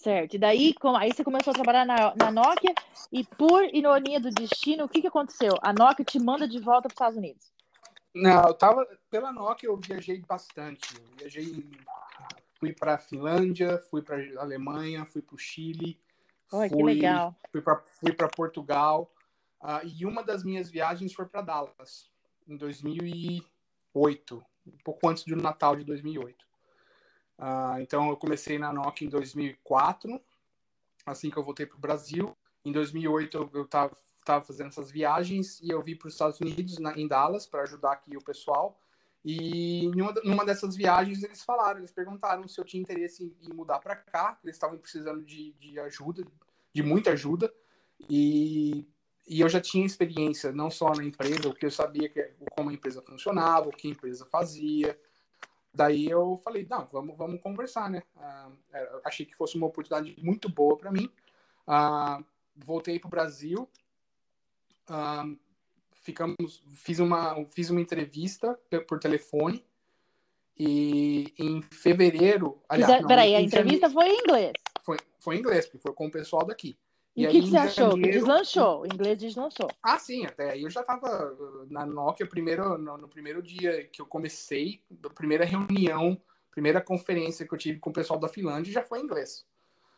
Certo. 0.07 0.35
E 0.35 0.39
daí, 0.39 0.73
aí 0.97 1.11
você 1.11 1.21
começou 1.21 1.51
a 1.51 1.53
trabalhar 1.53 1.85
na, 1.85 2.15
na 2.15 2.31
Nokia 2.31 2.73
e 3.11 3.25
por 3.25 3.61
ironia 3.75 4.21
do 4.21 4.29
destino, 4.29 4.85
o 4.85 4.87
que, 4.87 5.01
que 5.01 5.07
aconteceu? 5.07 5.57
A 5.61 5.73
Nokia 5.73 6.05
te 6.05 6.17
manda 6.17 6.47
de 6.47 6.61
volta 6.61 6.83
para 6.83 6.93
os 6.93 6.93
Estados 6.93 7.17
Unidos? 7.17 7.51
Não, 8.15 8.41
eu 8.43 8.53
tava 8.53 8.87
pela 9.09 9.33
Nokia, 9.33 9.67
eu 9.67 9.75
viajei 9.75 10.21
bastante. 10.25 10.95
Eu 10.95 11.17
viajei, 11.17 11.69
fui 12.57 12.71
para 12.71 12.97
Finlândia, 12.97 13.79
fui 13.89 14.01
para 14.01 14.15
Alemanha, 14.39 15.05
fui 15.05 15.21
para 15.21 15.35
o 15.35 15.37
Chile, 15.37 15.99
Oi, 16.53 16.69
fui, 16.69 16.77
que 16.77 16.83
legal. 16.83 17.35
fui 17.99 18.13
para 18.13 18.29
Portugal. 18.29 19.11
Uh, 19.61 19.85
e 19.93 20.05
uma 20.05 20.23
das 20.23 20.41
minhas 20.41 20.69
viagens 20.69 21.13
foi 21.13 21.25
para 21.25 21.41
Dallas, 21.41 22.09
em 22.47 22.55
2008, 22.55 24.45
um 24.65 24.77
pouco 24.85 25.09
antes 25.09 25.25
do 25.25 25.35
Natal 25.35 25.75
de 25.75 25.83
2008. 25.83 26.46
Uh, 27.37 27.79
então, 27.79 28.09
eu 28.09 28.17
comecei 28.17 28.57
na 28.57 28.73
Nokia 28.73 29.07
em 29.07 29.09
2004, 29.09 30.19
assim 31.05 31.29
que 31.29 31.37
eu 31.37 31.43
voltei 31.43 31.65
para 31.65 31.77
o 31.77 31.79
Brasil. 31.81 32.35
Em 32.65 32.71
2008, 32.71 33.51
eu 33.53 33.63
estava 33.63 33.95
fazendo 34.43 34.67
essas 34.67 34.91
viagens 34.91 35.59
e 35.61 35.69
eu 35.69 35.81
vim 35.81 35.95
para 35.95 36.07
os 36.07 36.13
Estados 36.13 36.39
Unidos, 36.39 36.79
na, 36.79 36.97
em 36.97 37.07
Dallas, 37.07 37.45
para 37.45 37.61
ajudar 37.63 37.93
aqui 37.93 38.17
o 38.17 38.23
pessoal. 38.23 38.79
E 39.23 39.89
numa, 39.95 40.13
numa 40.23 40.45
dessas 40.45 40.75
viagens, 40.75 41.23
eles 41.23 41.43
falaram, 41.43 41.79
eles 41.79 41.91
perguntaram 41.91 42.47
se 42.47 42.59
eu 42.59 42.65
tinha 42.65 42.81
interesse 42.81 43.23
em, 43.23 43.35
em 43.41 43.53
mudar 43.53 43.79
para 43.79 43.95
cá, 43.95 44.39
eles 44.43 44.55
estavam 44.55 44.77
precisando 44.77 45.23
de, 45.23 45.53
de 45.53 45.79
ajuda, 45.79 46.25
de 46.73 46.83
muita 46.83 47.11
ajuda. 47.11 47.53
E 48.09 48.87
e 49.27 49.41
eu 49.41 49.49
já 49.49 49.59
tinha 49.59 49.85
experiência 49.85 50.53
não 50.53 50.71
só 50.71 50.93
na 50.93 51.03
empresa, 51.03 51.49
o 51.49 51.53
que 51.53 51.65
eu 51.65 51.71
sabia 51.71 52.07
que, 52.07 52.23
como 52.55 52.69
a 52.69 52.73
empresa 52.73 53.01
funcionava, 53.01 53.67
o 53.67 53.71
que 53.71 53.87
a 53.87 53.91
empresa 53.91 54.25
fazia. 54.25 54.97
Daí 55.77 56.07
eu 56.09 56.41
falei, 56.43 56.65
não, 56.67 56.87
vamos, 56.87 57.15
vamos 57.15 57.39
conversar, 57.39 57.87
né? 57.87 58.01
Ah, 58.15 58.49
achei 59.05 59.27
que 59.27 59.35
fosse 59.35 59.55
uma 59.55 59.67
oportunidade 59.67 60.15
muito 60.23 60.49
boa 60.49 60.75
para 60.75 60.91
mim. 60.91 61.07
Ah, 61.67 62.19
voltei 62.55 62.97
para 62.97 63.07
o 63.07 63.11
Brasil, 63.11 63.69
ah, 64.87 65.23
ficamos, 65.91 66.63
fiz 66.73 66.97
uma, 66.97 67.45
fiz 67.51 67.69
uma 67.69 67.79
entrevista 67.79 68.59
por 68.87 68.99
telefone 68.99 69.63
e 70.57 71.31
em 71.37 71.61
fevereiro. 71.61 72.59
Aliás, 72.67 72.99
não, 72.99 73.07
peraí, 73.07 73.35
a 73.35 73.41
entrevista 73.41 73.87
foi 73.87 74.07
em 74.07 74.19
inglês? 74.19 74.53
Foi, 74.81 74.97
foi 75.19 75.35
em 75.35 75.39
inglês, 75.39 75.67
porque 75.67 75.77
foi 75.77 75.93
com 75.93 76.07
o 76.07 76.11
pessoal 76.11 76.43
daqui. 76.43 76.75
E, 77.17 77.25
o 77.25 77.31
que, 77.31 77.41
que, 77.41 77.49
você 77.49 77.57
achou? 77.57 77.91
Janeiro... 77.91 78.19
Deslanchou, 78.19 78.81
o 78.81 78.85
inglês 78.85 79.17
deslanchou. 79.17 79.67
Ah, 79.81 79.97
sim, 79.97 80.23
até 80.23 80.51
aí 80.51 80.61
eu 80.61 80.69
já 80.69 80.81
estava 80.81 81.35
na 81.67 81.83
Nokia 81.83 82.27
primeiro, 82.27 82.77
no, 82.77 82.95
no, 82.95 83.07
primeiro 83.07 83.41
dia 83.41 83.85
que 83.85 83.99
eu 83.99 84.05
comecei, 84.05 84.83
a 85.03 85.09
primeira 85.09 85.43
reunião, 85.43 86.21
primeira 86.51 86.79
conferência 86.79 87.47
que 87.47 87.51
eu 87.51 87.57
tive 87.57 87.79
com 87.79 87.89
o 87.89 87.93
pessoal 87.93 88.19
da 88.19 88.27
Finlândia 88.27 88.71
já 88.71 88.83
foi 88.83 88.99
em 88.99 89.03
inglês. 89.03 89.43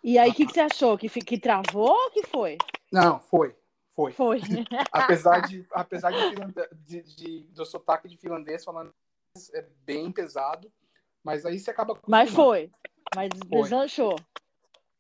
E 0.02 0.18
aí, 0.18 0.30
o 0.30 0.34
que, 0.34 0.46
que 0.46 0.54
você 0.54 0.62
achou? 0.62 0.98
Que, 0.98 1.10
que 1.10 1.38
travou 1.38 1.90
ou 1.90 2.10
que 2.12 2.26
foi? 2.26 2.58
Não, 2.90 3.20
foi. 3.20 3.54
Foi. 3.94 4.14
Foi. 4.14 4.40
apesar 4.90 5.42
de, 5.42 5.66
apesar 5.74 6.12
de, 6.12 6.64
de, 6.86 7.16
de, 7.16 7.44
do 7.50 7.66
sotaque 7.66 8.08
de 8.08 8.16
finlandês 8.16 8.64
falando 8.64 8.94
é 9.54 9.66
bem 9.84 10.10
pesado, 10.10 10.72
mas 11.22 11.46
aí 11.46 11.60
você 11.60 11.70
acaba. 11.70 12.00
Mas 12.08 12.30
foi. 12.30 12.72
Mas 13.14 13.30
deslanchou. 13.46 14.16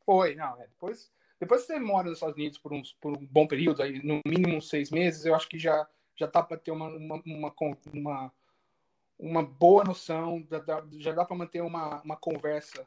Foi, 0.05 0.35
não. 0.35 0.61
É, 0.61 0.67
depois, 0.67 1.09
depois 1.39 1.61
que 1.61 1.67
você 1.67 1.79
mora 1.79 2.09
nos 2.09 2.17
Estados 2.17 2.35
Unidos 2.35 2.57
por, 2.57 2.73
uns, 2.73 2.93
por 2.93 3.17
um 3.17 3.25
bom 3.25 3.47
período, 3.47 3.81
aí, 3.81 4.03
no 4.03 4.19
mínimo 4.25 4.61
seis 4.61 4.91
meses, 4.91 5.25
eu 5.25 5.33
acho 5.33 5.47
que 5.47 5.57
já, 5.57 5.87
já 6.15 6.27
tá 6.27 6.43
para 6.43 6.57
ter 6.57 6.71
uma, 6.71 6.87
uma, 6.89 7.21
uma, 7.25 7.53
uma, 7.93 8.31
uma 9.17 9.43
boa 9.43 9.83
noção, 9.83 10.45
já 10.97 11.13
dá 11.13 11.25
para 11.25 11.37
manter 11.37 11.61
uma, 11.61 12.01
uma 12.01 12.17
conversa 12.17 12.85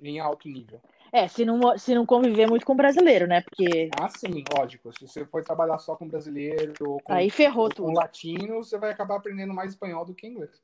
em 0.00 0.18
alto 0.18 0.48
nível. 0.48 0.80
É, 1.12 1.28
se 1.28 1.44
não, 1.44 1.78
se 1.78 1.94
não 1.94 2.06
conviver 2.06 2.48
muito 2.48 2.64
com 2.64 2.74
brasileiro, 2.74 3.26
né? 3.26 3.42
Porque. 3.42 3.90
Ah, 4.00 4.08
sim, 4.08 4.42
lógico. 4.56 4.90
Se 4.98 5.06
você 5.06 5.26
for 5.26 5.44
trabalhar 5.44 5.78
só 5.78 5.94
com 5.94 6.08
brasileiro 6.08 6.72
ou 6.80 7.00
com, 7.00 7.12
Aí 7.12 7.28
ferrou 7.28 7.64
ou 7.64 7.68
tudo. 7.68 7.86
com 7.88 7.92
latino, 7.92 8.64
você 8.64 8.78
vai 8.78 8.90
acabar 8.90 9.16
aprendendo 9.16 9.52
mais 9.52 9.72
espanhol 9.72 10.06
do 10.06 10.14
que 10.14 10.26
inglês. 10.26 10.62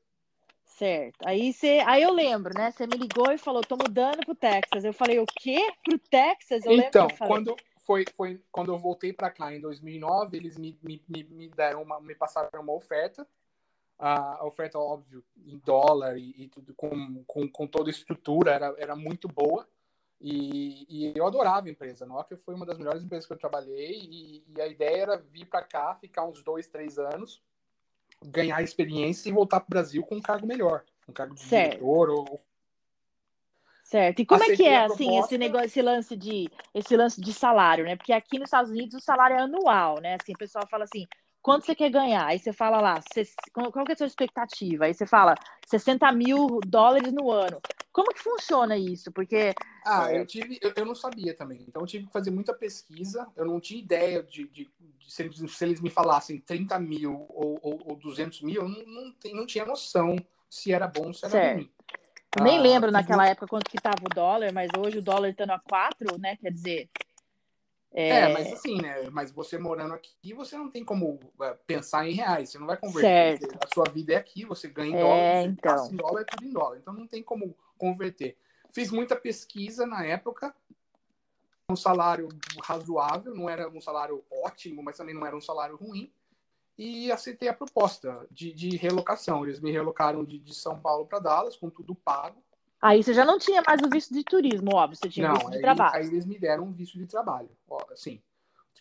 Certo. 0.79 1.17
Aí, 1.25 1.51
você, 1.51 1.83
aí 1.85 2.01
eu 2.01 2.13
lembro, 2.13 2.53
né? 2.57 2.71
Você 2.71 2.87
me 2.87 2.95
ligou 2.95 3.29
e 3.33 3.37
falou, 3.37 3.61
tô 3.61 3.75
mudando 3.75 4.25
pro 4.25 4.33
Texas. 4.33 4.85
Eu 4.85 4.93
falei, 4.93 5.19
o 5.19 5.25
quê? 5.25 5.73
Pro 5.83 5.99
Texas? 5.99 6.65
Eu 6.65 6.71
então, 6.71 7.07
lembro 7.07 7.27
quando, 7.27 7.55
foi, 7.85 8.05
foi 8.15 8.41
quando 8.49 8.71
eu 8.71 8.77
voltei 8.77 9.11
para 9.11 9.29
cá 9.29 9.53
em 9.53 9.59
2009, 9.59 10.37
eles 10.37 10.57
me, 10.57 10.79
me, 10.81 11.03
me 11.05 11.49
deram 11.49 11.83
uma, 11.83 11.99
me 11.99 12.15
passaram 12.15 12.61
uma 12.61 12.71
oferta. 12.71 13.27
A 13.97 14.45
oferta, 14.45 14.79
óbvio, 14.79 15.21
em 15.45 15.57
dólar 15.57 16.17
e, 16.17 16.43
e 16.43 16.47
tudo, 16.47 16.73
com, 16.73 17.25
com, 17.25 17.49
com 17.49 17.67
toda 17.67 17.89
a 17.89 17.91
estrutura, 17.91 18.51
era, 18.53 18.73
era 18.77 18.95
muito 18.95 19.27
boa. 19.27 19.67
E, 20.21 20.85
e, 20.87 21.13
eu 21.13 21.27
adorava 21.27 21.67
a 21.67 21.71
empresa. 21.71 22.05
A 22.05 22.07
Nokia 22.07 22.37
foi 22.37 22.55
uma 22.55 22.65
das 22.65 22.77
melhores 22.77 23.03
empresas 23.03 23.25
que 23.27 23.33
eu 23.33 23.37
trabalhei. 23.37 23.99
E, 23.99 24.45
e 24.47 24.61
a 24.61 24.67
ideia 24.67 25.01
era 25.01 25.17
vir 25.17 25.45
para 25.45 25.61
cá, 25.61 25.93
ficar 25.95 26.25
uns 26.25 26.41
dois, 26.41 26.69
três 26.69 26.97
anos, 26.97 27.43
ganhar 28.25 28.61
experiência 28.61 29.29
e 29.29 29.33
voltar 29.33 29.59
para 29.59 29.67
o 29.67 29.69
Brasil 29.69 30.03
com 30.03 30.15
um 30.15 30.21
cargo 30.21 30.45
melhor, 30.45 30.83
um 31.07 31.13
cargo 31.13 31.35
de 31.35 31.41
certo. 31.41 31.71
diretor 31.71 32.09
ou 32.09 32.41
Certo. 33.89 34.19
E 34.19 34.25
como 34.25 34.43
Aceitei 34.43 34.67
é 34.67 34.69
que 34.69 34.75
é 34.75 34.85
assim 34.85 35.17
esse 35.17 35.35
negócio, 35.35 35.65
esse 35.65 35.81
lance 35.81 36.15
de 36.15 36.47
esse 36.75 36.95
lance 36.95 37.19
de 37.19 37.33
salário, 37.33 37.83
né? 37.85 37.95
Porque 37.95 38.13
aqui 38.13 38.37
nos 38.37 38.49
Estados 38.49 38.69
Unidos 38.69 38.93
o 38.93 39.03
salário 39.03 39.35
é 39.35 39.41
anual, 39.41 39.99
né? 39.99 40.15
Assim, 40.21 40.31
o 40.31 40.37
pessoal 40.37 40.67
fala 40.67 40.83
assim, 40.83 41.07
quanto 41.41 41.65
você 41.65 41.75
quer 41.75 41.89
ganhar? 41.89 42.25
Aí 42.25 42.39
você 42.39 42.53
fala 42.53 42.79
lá, 42.79 42.99
qual 43.53 43.85
que 43.85 43.91
é 43.91 43.93
a 43.93 43.97
sua 43.97 44.07
expectativa? 44.07 44.85
Aí 44.85 44.93
você 44.93 45.05
fala 45.05 45.35
60 45.65 46.11
mil 46.11 46.59
dólares 46.65 47.11
no 47.11 47.31
ano. 47.31 47.61
Como 47.91 48.13
que 48.13 48.19
funciona 48.19 48.77
isso? 48.77 49.11
Porque. 49.11 49.53
Ah, 49.85 50.13
eu 50.13 50.25
tive, 50.25 50.59
eu, 50.61 50.71
eu 50.75 50.85
não 50.85 50.95
sabia 50.95 51.33
também. 51.33 51.65
Então 51.67 51.81
eu 51.81 51.87
tive 51.87 52.05
que 52.05 52.13
fazer 52.13 52.31
muita 52.31 52.53
pesquisa. 52.53 53.27
Eu 53.35 53.45
não 53.45 53.59
tinha 53.59 53.81
ideia 53.81 54.21
de, 54.23 54.47
de, 54.47 54.69
de 54.79 55.11
se, 55.11 55.23
eles, 55.23 55.51
se, 55.51 55.65
eles, 55.65 55.81
me 55.81 55.89
falassem 55.89 56.39
30 56.39 56.79
mil 56.79 57.25
ou, 57.29 57.59
ou, 57.61 57.81
ou 57.85 57.95
200 57.95 58.41
mil, 58.41 58.61
eu 58.61 58.69
não, 58.69 58.85
não, 58.85 59.13
não, 59.33 59.45
tinha 59.45 59.65
noção 59.65 60.15
se 60.49 60.71
era 60.71 60.87
bom 60.87 61.07
ou 61.07 61.13
se 61.13 61.25
era 61.25 61.31
certo. 61.31 61.55
ruim. 61.55 61.71
Eu 62.37 62.43
nem 62.43 62.59
ah, 62.59 62.61
lembro 62.61 62.91
naquela 62.91 63.27
época 63.27 63.47
quanto 63.47 63.69
que 63.69 63.77
estava 63.77 64.03
o 64.03 64.13
dólar, 64.13 64.53
mas 64.53 64.69
hoje 64.77 64.99
o 64.99 65.01
dólar 65.01 65.29
estando 65.29 65.51
a 65.51 65.59
4, 65.59 66.19
né? 66.19 66.35
Quer 66.35 66.51
dizer, 66.51 66.89
é... 67.91 68.09
é... 68.09 68.33
mas 68.33 68.51
assim, 68.53 68.81
né? 68.81 69.09
Mas 69.11 69.31
você 69.31 69.57
morando 69.57 69.93
aqui, 69.93 70.33
você 70.33 70.57
não 70.57 70.69
tem 70.69 70.83
como 70.83 71.19
é, 71.41 71.53
pensar 71.65 72.07
em 72.07 72.13
reais, 72.13 72.49
você 72.49 72.59
não 72.59 72.67
vai 72.67 72.77
converter. 72.77 73.47
Certo. 73.47 73.57
A 73.63 73.73
sua 73.73 73.85
vida 73.85 74.13
é 74.13 74.15
aqui, 74.17 74.45
você 74.45 74.67
ganha 74.67 74.91
em 74.91 74.95
é, 74.95 75.01
dólar, 75.01 75.41
você 75.41 75.47
então. 75.47 75.91
em 75.91 75.95
dólar, 75.95 76.21
é 76.21 76.25
tudo 76.25 76.45
em 76.45 76.51
dólar. 76.51 76.77
Então 76.77 76.93
não 76.93 77.07
tem 77.07 77.23
como 77.23 77.55
converter. 77.77 78.37
Fiz 78.71 78.91
muita 78.91 79.15
pesquisa 79.15 79.85
na 79.85 80.05
época, 80.05 80.53
um 81.69 81.75
salário 81.75 82.29
razoável, 82.63 83.35
não 83.35 83.49
era 83.49 83.69
um 83.69 83.81
salário 83.81 84.23
ótimo, 84.31 84.83
mas 84.83 84.97
também 84.97 85.15
não 85.15 85.25
era 85.25 85.35
um 85.35 85.41
salário 85.41 85.75
ruim. 85.75 86.11
E 86.77 87.11
aceitei 87.11 87.49
a 87.49 87.53
proposta 87.53 88.25
de, 88.31 88.53
de 88.53 88.77
relocação. 88.77 89.43
Eles 89.43 89.59
me 89.59 89.69
relocaram 89.69 90.23
de, 90.23 90.39
de 90.39 90.55
São 90.55 90.79
Paulo 90.79 91.05
para 91.05 91.19
Dallas, 91.19 91.57
com 91.57 91.69
tudo 91.69 91.93
pago. 91.93 92.41
Aí 92.81 93.03
você 93.03 93.13
já 93.13 93.25
não 93.25 93.37
tinha 93.37 93.61
mais 93.61 93.81
o 93.81 93.89
visto 93.89 94.13
de 94.13 94.23
turismo, 94.23 94.71
óbvio, 94.71 94.97
você 94.97 95.09
tinha 95.09 95.27
não, 95.27 95.35
visto 95.35 95.49
de 95.51 95.57
aí, 95.57 95.61
trabalho. 95.61 95.95
Aí 95.95 96.07
eles 96.07 96.25
me 96.25 96.39
deram 96.39 96.63
um 96.63 96.71
visto 96.71 96.97
de 96.97 97.05
trabalho, 97.05 97.49
assim, 97.91 98.21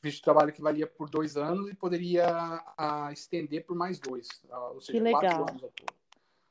visto 0.00 0.18
de 0.18 0.22
trabalho 0.22 0.52
que 0.52 0.62
valia 0.62 0.86
por 0.86 1.10
dois 1.10 1.36
anos 1.36 1.68
e 1.68 1.74
poderia 1.74 2.26
a, 2.76 3.10
estender 3.12 3.64
por 3.64 3.76
mais 3.76 3.98
dois, 3.98 4.28
ou 4.48 4.80
seja, 4.80 4.98
que 4.98 5.04
legal. 5.04 5.46
anos 5.48 5.62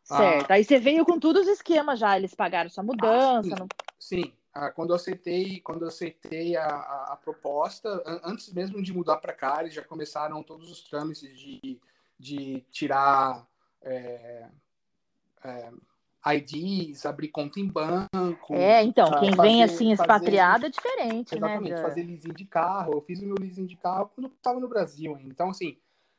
Certo, 0.04 0.52
ah, 0.52 0.54
aí 0.54 0.64
você 0.64 0.80
veio 0.80 1.04
com 1.04 1.20
todos 1.20 1.42
os 1.44 1.48
esquemas 1.50 2.00
já, 2.00 2.18
eles 2.18 2.34
pagaram 2.34 2.70
sua 2.70 2.84
mudança. 2.84 3.40
Ah, 3.54 3.68
sim, 4.00 4.24
sim. 4.24 4.34
Ah, 4.54 4.72
quando 4.72 4.92
eu 4.92 4.96
aceitei, 4.96 5.60
quando 5.60 5.82
eu 5.82 5.90
aceitei 5.90 6.56
a, 6.56 6.66
a, 6.66 7.14
a 7.14 7.16
proposta, 7.18 8.02
antes 8.24 8.52
mesmo 8.54 8.82
de 8.82 8.94
mudar 8.94 9.18
para 9.18 9.34
cá, 9.34 9.58
eles 9.60 9.74
já 9.74 9.84
começaram 9.84 10.42
todos 10.42 10.72
os 10.72 10.82
trâmites 10.82 11.38
de, 11.38 11.80
de 12.18 12.62
tirar 12.72 13.46
é, 13.82 14.50
é, 15.44 15.72
IDs, 16.26 17.06
abrir 17.06 17.30
conta 17.30 17.60
em 17.60 17.68
banco. 17.68 18.54
É, 18.54 18.84
então, 18.84 19.10
quem 19.20 19.34
fazer, 19.34 19.50
vem 19.50 19.64
assim 19.64 19.92
expatriado 19.92 20.64
fazer, 20.64 20.68
é 20.68 20.70
diferente, 20.70 21.36
exatamente, 21.36 21.72
né? 21.72 21.82
fazer 21.82 22.04
leasing 22.04 22.34
de 22.34 22.46
carro. 22.46 22.94
Eu 22.94 23.02
fiz 23.02 23.22
o 23.22 23.26
meu 23.26 23.36
leasing 23.40 23.66
de 23.66 23.76
carro 23.76 24.12
quando 24.14 24.28
estava 24.28 24.60
no 24.60 24.68
Brasil. 24.68 25.18
Então, 25.24 25.50
assim, 25.50 25.78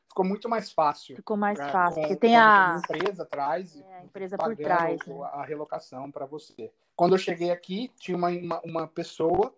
ficou 0.08 0.24
muito 0.24 0.48
mais 0.48 0.72
fácil. 0.72 1.16
Ficou 1.16 1.36
mais 1.36 1.58
pra, 1.58 1.68
fácil, 1.70 2.00
porque 2.02 2.16
tem 2.16 2.36
a... 2.36 2.80
empresa 2.82 3.22
atrás. 3.22 3.76
É, 3.76 3.98
a 3.98 4.04
empresa 4.04 4.38
por 4.38 4.56
trás. 4.56 5.06
Né? 5.06 5.14
A 5.32 5.44
relocação 5.44 6.10
para 6.10 6.26
você. 6.26 6.72
Quando 6.96 7.14
eu 7.14 7.18
cheguei 7.18 7.50
aqui, 7.50 7.92
tinha 7.98 8.16
uma, 8.16 8.28
uma, 8.28 8.60
uma 8.62 8.88
pessoa 8.88 9.54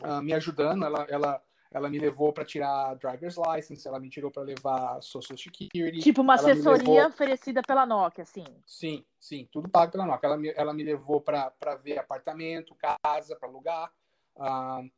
uh, 0.00 0.22
me 0.22 0.32
ajudando. 0.32 0.84
Ela, 0.84 1.06
ela 1.08 1.42
ela 1.72 1.88
me 1.88 1.98
levou 1.98 2.32
para 2.32 2.44
tirar 2.44 2.94
driver's 2.94 3.36
license, 3.36 3.86
ela 3.86 4.00
me 4.00 4.10
tirou 4.10 4.30
para 4.30 4.42
levar 4.42 5.00
social 5.00 5.38
security. 5.38 6.00
Tipo 6.00 6.22
uma 6.22 6.34
assessoria 6.34 6.88
levou... 6.88 7.06
oferecida 7.06 7.62
pela 7.62 7.86
Nokia, 7.86 8.22
assim. 8.22 8.44
Sim, 8.66 9.04
sim, 9.18 9.48
tudo 9.52 9.68
pago 9.68 9.92
pela 9.92 10.04
Nokia. 10.04 10.26
Ela 10.26 10.36
me, 10.36 10.52
ela 10.56 10.74
me 10.74 10.82
levou 10.82 11.20
para 11.20 11.52
ver 11.82 11.98
apartamento, 11.98 12.74
casa, 12.74 13.36
para 13.36 13.48
alugar. 13.48 13.92
Uh, 14.36 14.90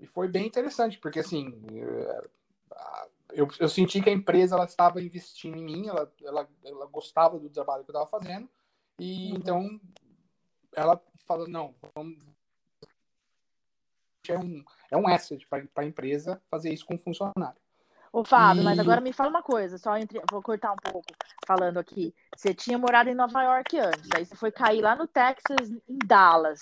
e 0.00 0.06
foi 0.06 0.28
bem 0.28 0.46
interessante, 0.46 0.98
porque 0.98 1.20
assim, 1.20 1.54
eu, 3.32 3.48
eu 3.58 3.68
senti 3.68 4.00
que 4.00 4.10
a 4.10 4.12
empresa 4.12 4.54
ela 4.54 4.64
estava 4.64 5.02
investindo 5.02 5.56
em 5.56 5.64
mim, 5.64 5.88
ela, 5.88 6.10
ela, 6.22 6.48
ela 6.64 6.86
gostava 6.86 7.38
do 7.38 7.50
trabalho 7.50 7.84
que 7.84 7.90
eu 7.90 7.94
estava 7.94 8.08
fazendo, 8.08 8.48
e 8.98 9.32
uhum. 9.32 9.36
então 9.36 9.80
ela 10.74 11.00
falou: 11.26 11.48
não, 11.48 11.74
vamos, 11.94 12.18
é 14.32 14.38
um, 14.38 14.64
é 14.90 14.96
um 14.96 15.08
asset 15.08 15.46
para 15.46 15.62
a 15.76 15.84
empresa 15.84 16.40
fazer 16.50 16.72
isso 16.72 16.86
com 16.86 16.94
um 16.94 16.98
funcionário. 16.98 17.58
Ô, 18.12 18.24
Fábio, 18.24 18.62
e... 18.62 18.64
mas 18.64 18.78
agora 18.78 19.00
me 19.00 19.12
fala 19.12 19.28
uma 19.28 19.42
coisa, 19.42 19.76
só 19.76 19.96
entre... 19.96 20.20
vou 20.30 20.40
cortar 20.40 20.72
um 20.72 20.76
pouco 20.76 21.06
falando 21.46 21.78
aqui. 21.78 22.14
Você 22.34 22.54
tinha 22.54 22.78
morado 22.78 23.10
em 23.10 23.14
Nova 23.14 23.42
York 23.42 23.78
antes, 23.78 24.08
aí 24.14 24.24
você 24.24 24.34
foi 24.34 24.50
cair 24.50 24.80
lá 24.80 24.96
no 24.96 25.06
Texas, 25.06 25.70
em 25.70 25.98
Dallas. 26.06 26.60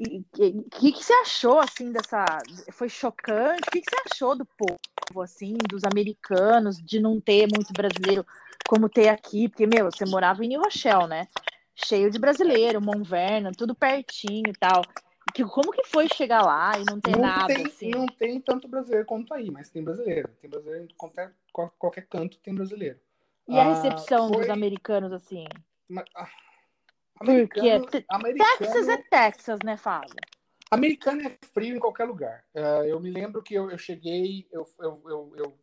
E 0.00 0.24
o 0.38 0.70
que, 0.70 0.92
que 0.92 1.04
você 1.04 1.12
achou, 1.12 1.58
assim, 1.58 1.92
dessa... 1.92 2.24
Foi 2.70 2.88
chocante? 2.88 3.68
O 3.68 3.70
que, 3.70 3.80
que 3.80 3.90
você 3.90 4.02
achou 4.10 4.36
do 4.36 4.46
povo, 4.46 5.22
assim, 5.22 5.56
dos 5.68 5.82
americanos, 5.84 6.78
de 6.78 7.00
não 7.00 7.20
ter 7.20 7.48
muito 7.52 7.72
brasileiro 7.72 8.24
como 8.66 8.88
ter 8.88 9.08
aqui? 9.08 9.48
Porque, 9.48 9.66
meu, 9.66 9.90
você 9.90 10.06
morava 10.06 10.44
em 10.44 10.48
New 10.48 10.62
Rochelle, 10.62 11.08
né? 11.08 11.26
Cheio 11.74 12.10
de 12.10 12.18
brasileiro, 12.18 12.80
Mont 12.80 13.02
Vernon, 13.02 13.50
tudo 13.52 13.74
pertinho 13.74 14.48
e 14.48 14.58
tal 14.58 14.82
que, 15.34 15.44
como 15.44 15.72
que 15.72 15.84
foi 15.84 16.08
chegar 16.08 16.42
lá 16.42 16.78
e 16.78 16.84
não 16.84 17.00
ter 17.00 17.12
não 17.12 17.20
nada? 17.20 17.46
Tem, 17.46 17.66
assim? 17.66 17.90
Não 17.90 18.06
tem 18.06 18.40
tanto 18.40 18.68
brasileiro 18.68 19.06
quanto 19.06 19.32
aí, 19.34 19.50
mas 19.50 19.70
tem 19.70 19.82
brasileiro. 19.82 20.28
Tem 20.40 20.48
brasileiro 20.48 20.84
em 20.84 20.94
qualquer, 20.96 21.34
qualquer 21.52 22.06
canto, 22.06 22.38
tem 22.38 22.54
brasileiro. 22.54 22.98
E 23.48 23.58
a 23.58 23.62
ah, 23.62 23.74
recepção 23.74 24.28
foi... 24.28 24.38
dos 24.38 24.50
americanos, 24.50 25.12
assim? 25.12 25.46
Ah, 26.14 26.28
americano, 27.20 27.82
Porque 27.82 28.04
americano... 28.08 28.58
Texas 28.58 28.88
é 28.88 28.96
Texas, 28.98 29.58
né, 29.64 29.76
Fábio? 29.76 30.16
Americano 30.70 31.22
é 31.22 31.38
frio 31.54 31.76
em 31.76 31.80
qualquer 31.80 32.04
lugar. 32.04 32.44
Uh, 32.54 32.84
eu 32.84 33.00
me 33.00 33.10
lembro 33.10 33.42
que 33.42 33.54
eu, 33.54 33.70
eu 33.70 33.78
cheguei, 33.78 34.46
eu, 34.52 34.66
eu, 34.80 35.02
eu, 35.06 35.32
eu, 35.36 35.58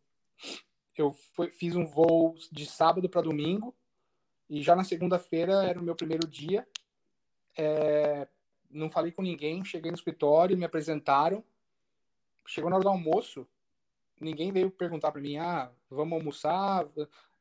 eu 0.96 1.12
fui, 1.34 1.48
fiz 1.50 1.76
um 1.76 1.86
voo 1.86 2.34
de 2.50 2.66
sábado 2.66 3.08
para 3.08 3.22
domingo, 3.22 3.74
e 4.50 4.62
já 4.62 4.74
na 4.74 4.82
segunda-feira 4.82 5.64
era 5.64 5.78
o 5.78 5.82
meu 5.82 5.94
primeiro 5.94 6.26
dia. 6.26 6.66
É, 7.56 8.26
não 8.70 8.90
falei 8.90 9.12
com 9.12 9.22
ninguém, 9.22 9.64
cheguei 9.64 9.90
no 9.90 9.96
escritório, 9.96 10.56
me 10.56 10.64
apresentaram. 10.64 11.42
Chegou 12.46 12.70
na 12.70 12.76
hora 12.76 12.84
do 12.84 12.90
almoço, 12.90 13.46
ninguém 14.20 14.52
veio 14.52 14.70
perguntar 14.70 15.10
para 15.10 15.20
mim, 15.20 15.36
ah, 15.36 15.70
vamos 15.90 16.18
almoçar. 16.18 16.86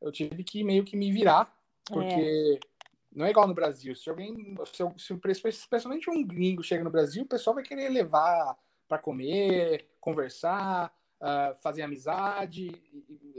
Eu 0.01 0.11
tive 0.11 0.43
que 0.43 0.63
meio 0.63 0.83
que 0.83 0.97
me 0.97 1.11
virar, 1.11 1.55
porque 1.85 2.59
é. 2.63 2.67
não 3.11 3.25
é 3.25 3.29
igual 3.29 3.47
no 3.47 3.53
Brasil. 3.53 3.95
Se 3.95 4.09
alguém, 4.09 4.55
se, 4.65 5.13
se, 5.15 5.47
especialmente 5.47 6.09
um 6.09 6.25
gringo 6.25 6.63
chega 6.63 6.83
no 6.83 6.89
Brasil, 6.89 7.23
o 7.23 7.27
pessoal 7.27 7.53
vai 7.53 7.63
querer 7.63 7.89
levar 7.89 8.57
para 8.87 8.97
comer, 8.97 9.87
conversar, 9.99 10.93
uh, 11.21 11.55
fazer 11.61 11.83
amizade. 11.83 12.71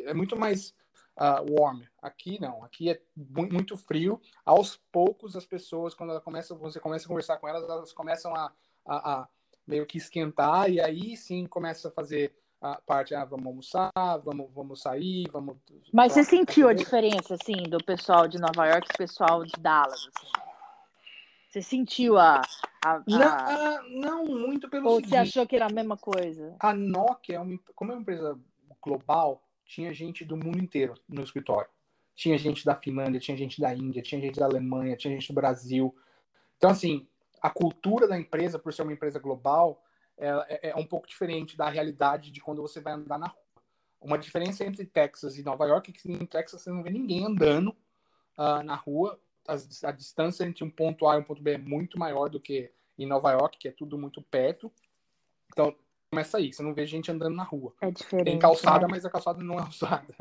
É 0.05 0.14
muito 0.14 0.37
mais 0.37 0.75
uh, 1.16 1.61
warm. 1.61 1.82
Aqui 2.00 2.40
não, 2.40 2.62
aqui 2.64 2.90
é 2.90 3.00
muito 3.16 3.76
frio. 3.76 4.20
Aos 4.44 4.76
poucos 4.92 5.37
as 5.37 5.46
pessoas, 5.46 5.94
quando 5.94 6.11
ela 6.11 6.20
começa, 6.20 6.54
você 6.54 6.78
começa 6.78 7.04
a 7.04 7.08
conversar 7.08 7.37
com 7.38 7.49
elas, 7.49 7.68
elas 7.68 7.92
começam 7.92 8.35
a, 8.35 8.52
a, 8.87 9.12
a, 9.12 9.28
meio 9.66 9.87
que 9.87 9.99
esquentar, 9.99 10.70
e 10.70 10.80
aí 10.80 11.16
sim 11.16 11.46
começa 11.46 11.88
a 11.88 11.90
fazer 11.90 12.35
a 12.61 12.80
parte, 12.80 13.14
ah, 13.14 13.25
vamos 13.25 13.46
almoçar, 13.46 13.92
vamos, 14.25 14.50
vamos 14.52 14.80
sair, 14.80 15.28
vamos. 15.30 15.56
Mas 15.92 16.12
você 16.12 16.25
sentiu 16.25 16.68
a 16.68 16.73
diferença, 16.73 17.35
assim, 17.35 17.62
do 17.64 17.78
pessoal 17.78 18.26
de 18.26 18.38
Nova 18.38 18.66
York 18.66 18.88
e 18.88 18.92
do 18.92 18.99
pessoal 18.99 19.44
de 19.44 19.52
Dallas, 19.61 20.08
assim? 20.16 20.46
Você 21.50 21.62
sentiu 21.62 22.18
a. 22.18 22.42
a, 22.85 22.96
a... 22.96 23.02
Não, 23.06 24.25
não, 24.25 24.25
muito 24.25 24.68
pelo 24.68 24.88
Ou 24.88 24.96
seguinte, 24.96 25.11
você 25.11 25.16
achou 25.16 25.46
que 25.46 25.56
era 25.56 25.66
a 25.66 25.73
mesma 25.73 25.96
coisa? 25.96 26.54
A 26.61 26.75
Nokia, 26.75 27.37
é 27.37 27.73
como 27.75 27.92
é 27.92 27.94
uma 27.94 28.02
empresa 28.02 28.38
global, 28.82 29.42
tinha 29.66 29.92
gente 29.92 30.25
do 30.25 30.37
mundo 30.37 30.58
inteiro 30.58 30.94
no 31.08 31.23
escritório. 31.23 31.68
Tinha 32.14 32.38
gente 32.38 32.64
da 32.64 32.75
Finlândia, 32.75 33.20
tinha 33.20 33.37
gente 33.37 33.61
da 33.61 33.75
Índia, 33.75 34.02
tinha 34.02 34.20
gente 34.20 34.38
da 34.38 34.46
Alemanha, 34.46 34.96
tinha 34.96 35.12
gente 35.12 35.28
do 35.28 35.35
Brasil. 35.35 35.94
Então, 36.56 36.70
assim, 36.70 37.06
a 37.42 37.50
cultura 37.50 38.08
da 38.08 38.18
empresa, 38.18 38.58
por 38.58 38.73
ser 38.73 38.82
uma 38.82 38.92
empresa 38.92 39.18
global, 39.18 39.82
é, 40.16 40.70
é 40.70 40.76
um 40.76 40.87
pouco 40.87 41.06
diferente 41.06 41.56
da 41.56 41.68
realidade 41.68 42.30
de 42.30 42.40
quando 42.40 42.62
você 42.62 42.80
vai 42.80 42.94
andar 42.94 43.18
na 43.18 43.26
rua. 43.26 43.42
Uma 44.00 44.16
diferença 44.16 44.64
entre 44.64 44.87
Texas 44.87 45.37
e 45.37 45.42
Nova 45.42 45.66
York 45.66 45.90
é 45.90 45.92
que 45.92 46.11
em 46.11 46.26
Texas 46.26 46.62
você 46.62 46.70
não 46.70 46.82
vê 46.82 46.90
ninguém 46.90 47.26
andando 47.26 47.68
uh, 48.38 48.62
na 48.64 48.75
rua. 48.75 49.20
A, 49.46 49.54
a, 49.88 49.92
distância 49.92 50.44
entre 50.44 50.64
um 50.64 50.70
ponto 50.70 51.06
A 51.06 51.16
e 51.16 51.20
um 51.20 51.25
ponto 51.25 51.42
B 51.42 51.52
é 51.52 51.58
muito 51.58 51.99
maior 51.99 52.28
do 52.28 52.40
que 52.40 52.70
em 52.99 53.06
Nova 53.06 53.32
York, 53.32 53.58
que 53.58 53.68
é 53.68 53.73
tudo 53.73 53.99
muito 53.99 54.23
perto. 54.23 54.73
Então, 55.52 55.75
começa 56.10 56.38
aí. 56.38 56.52
Você 56.52 56.62
não 56.62 56.75
vê 56.75 56.86
gente 56.86 57.10
andando 57.10 57.34
na 57.34 57.44
rua. 57.44 57.75
É 57.80 57.90
diferente. 57.90 58.26
Tem 58.26 58.38
calçada, 58.38 58.86
né? 58.86 58.88
mas 58.90 59.04
a 59.04 59.10
calçada 59.10 59.42
não 59.42 59.58
é 59.58 59.62
usada. 59.68 60.14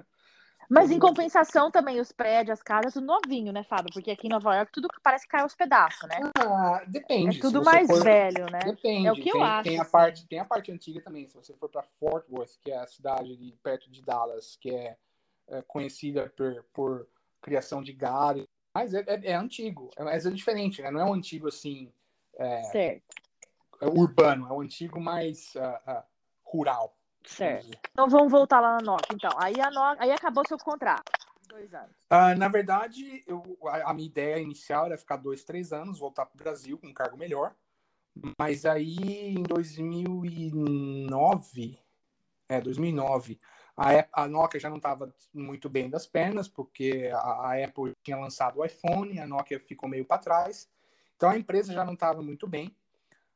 Mas 0.70 0.90
em 0.90 0.98
compensação 1.00 1.70
também 1.70 2.00
os 2.00 2.12
prédios, 2.12 2.58
as 2.58 2.64
casas, 2.64 2.94
tudo 2.94 3.06
novinho, 3.06 3.54
né, 3.54 3.64
Fábio? 3.64 3.92
Porque 3.94 4.10
aqui 4.10 4.28
em 4.28 4.32
Nova 4.32 4.56
York 4.56 4.72
tudo 4.72 4.88
parece 5.04 5.26
que 5.26 5.32
cai 5.32 5.42
aos 5.42 5.54
pedaços, 5.54 6.10
né? 6.10 6.32
Ah, 6.36 6.84
depende. 6.88 7.38
É 7.38 7.42
tudo 7.42 7.64
mais 7.64 7.88
for- 7.88 8.04
velho, 8.04 8.46
né? 8.52 8.60
Depende. 8.66 9.08
É 9.08 9.12
o 9.12 9.16
que 9.16 9.30
eu 9.30 9.34
tem, 9.34 9.44
acho, 9.44 9.64
Tem 9.64 9.80
a, 9.80 9.86
parte, 9.86 10.28
tem 10.28 10.40
a 10.40 10.46
parte 10.46 10.72
antiga 10.72 11.02
também. 11.02 11.28
Se 11.28 11.36
você 11.36 11.54
for 11.54 11.70
para 11.70 11.84
Fort 11.84 12.26
Worth, 12.32 12.58
que 12.64 12.72
é 12.72 12.78
a 12.78 12.88
cidade 12.88 13.36
de, 13.38 13.52
perto 13.62 13.92
de 13.92 14.02
Dallas, 14.02 14.58
que 14.60 14.72
é, 14.72 14.98
é 15.50 15.62
conhecida 15.62 16.34
por, 16.36 16.66
por 16.74 17.08
criação 17.42 17.84
de 17.84 17.94
gado, 17.94 18.48
mas 18.74 18.96
é, 18.96 19.04
é, 19.06 19.32
é 19.32 19.36
antigo. 19.36 19.92
É, 19.96 20.04
mas 20.04 20.26
é 20.26 20.32
diferente, 20.32 20.82
né? 20.82 20.90
Não 20.90 21.00
é 21.00 21.06
um 21.06 21.14
antigo 21.14 21.48
assim 21.48 21.92
Certo, 22.72 23.04
é 23.22 23.25
urbano, 23.82 24.48
é 24.48 24.54
um 24.54 24.62
antigo 24.62 25.00
mais 25.00 25.56
ah, 25.56 25.82
ah, 25.86 26.04
rural. 26.44 26.98
certo. 27.26 27.78
Então 27.92 28.10
vamos 28.10 28.32
voltar 28.32 28.60
lá 28.60 28.78
na 28.78 28.84
Nokia, 28.84 29.16
então. 29.16 29.32
Aí 29.38 29.60
a 29.60 29.70
Nokia, 29.70 30.04
aí 30.04 30.12
acabou 30.12 30.44
seu 30.48 30.58
contrato. 30.58 31.12
Dois 31.48 31.72
anos. 31.74 31.96
Ah, 32.10 32.36
na 32.36 32.48
verdade, 32.48 33.24
eu, 33.28 33.58
a, 33.66 33.92
a 33.92 33.94
minha 33.94 34.08
ideia 34.08 34.40
inicial 34.40 34.88
era 34.88 34.98
ficar 34.98 35.18
dois, 35.18 35.44
três 35.44 35.72
anos, 35.72 36.00
voltar 36.00 36.26
para 36.26 36.36
o 36.36 36.44
Brasil 36.44 36.78
com 36.78 36.88
um 36.88 36.94
cargo 36.94 37.18
melhor. 37.18 37.56
Mas 38.40 38.66
aí, 38.66 39.36
em 39.36 39.44
2009, 39.44 41.78
é, 42.48 42.62
2009, 42.62 43.40
a, 43.76 44.24
a 44.24 44.28
Nokia 44.28 44.60
já 44.60 44.70
não 44.70 44.78
estava 44.78 45.14
muito 45.34 45.70
bem 45.70 45.90
das 45.90 46.08
pernas, 46.08 46.48
porque 46.48 47.12
a, 47.14 47.18
a 47.18 47.64
Apple 47.64 47.92
tinha 48.02 48.18
lançado 48.18 48.60
o 48.60 48.66
iPhone, 48.66 49.20
a 49.20 49.28
Nokia 49.28 49.60
ficou 49.60 49.90
meio 49.90 50.06
para 50.06 50.22
trás. 50.22 50.70
Então, 51.16 51.30
a 51.30 51.38
empresa 51.38 51.74
já 51.74 51.84
não 51.84 51.94
estava 51.94 52.22
muito 52.22 52.48
bem. 52.48 52.76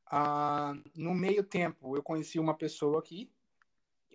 Ah, 0.09 0.73
no 0.95 1.13
meio 1.13 1.43
tempo, 1.43 1.95
eu 1.95 2.01
conheci 2.01 2.39
uma 2.39 2.55
pessoa 2.55 2.99
aqui, 2.99 3.31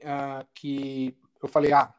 ah, 0.04 0.44
que 0.52 1.16
eu 1.42 1.48
falei, 1.48 1.72
ah, 1.72 1.94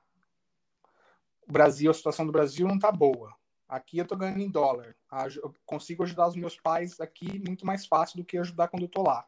o 1.47 1.51
Brasil, 1.51 1.89
a 1.89 1.93
situação 1.93 2.25
do 2.25 2.31
Brasil 2.31 2.67
não 2.67 2.77
tá 2.79 2.91
boa. 2.91 3.33
Aqui 3.69 3.97
eu 3.97 4.05
tô 4.05 4.15
ganhando 4.15 4.41
em 4.41 4.49
dólar. 4.49 4.95
Aj- 5.09 5.37
Eu 5.37 5.53
consigo 5.65 6.03
ajudar 6.03 6.27
os 6.27 6.35
meus 6.35 6.59
pais 6.59 6.99
aqui 6.99 7.39
muito 7.39 7.65
mais 7.65 7.85
fácil 7.85 8.17
do 8.17 8.25
que 8.25 8.37
ajudar 8.37 8.67
quando 8.67 8.83
eu 8.83 8.89
tô 8.89 9.01
lá. 9.03 9.27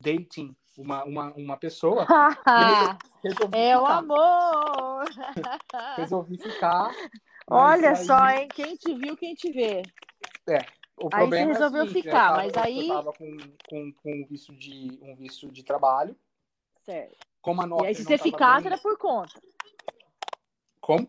Dating 0.00 0.56
uma, 0.76 1.04
uma, 1.04 1.32
uma 1.34 1.56
pessoa, 1.56 2.06
resolvi 3.22 3.56
é 3.56 3.78
o 3.78 3.84
amor! 3.86 5.04
Resolvi 5.96 6.38
ficar. 6.38 6.90
Olha 7.46 7.90
aí- 7.90 8.06
só, 8.06 8.28
hein? 8.30 8.48
Quem 8.48 8.76
te 8.76 8.94
viu, 8.94 9.16
quem 9.16 9.34
te 9.34 9.52
vê. 9.52 9.82
O 11.02 11.06
Aí 11.12 11.20
problema 11.20 11.46
você 11.46 11.52
resolveu 11.52 11.80
é 11.80 11.84
o 11.84 11.88
seguinte, 11.88 12.04
ficar, 12.04 12.20
tava, 12.28 12.36
mas 12.36 12.56
aí- 12.56 12.88
Eu 12.88 12.94
tava 12.94 13.12
com, 13.14 13.36
com, 13.68 13.92
com 13.92 14.12
um, 14.12 14.26
visto 14.26 14.54
de, 14.54 14.98
um 15.02 15.16
visto 15.16 15.50
de 15.50 15.62
trabalho. 15.64 16.14
Certo. 16.84 17.16
Como 17.40 17.62
a 17.62 17.66
Nokia 17.66 17.84
E 17.84 17.88
aí, 17.88 17.94
se 17.94 18.02
não 18.02 18.10
você 18.10 18.18
ficasse, 18.18 18.62
bem- 18.64 18.72
era 18.72 18.82
por 18.82 18.98
conta. 18.98 19.40
Como? 20.80 21.08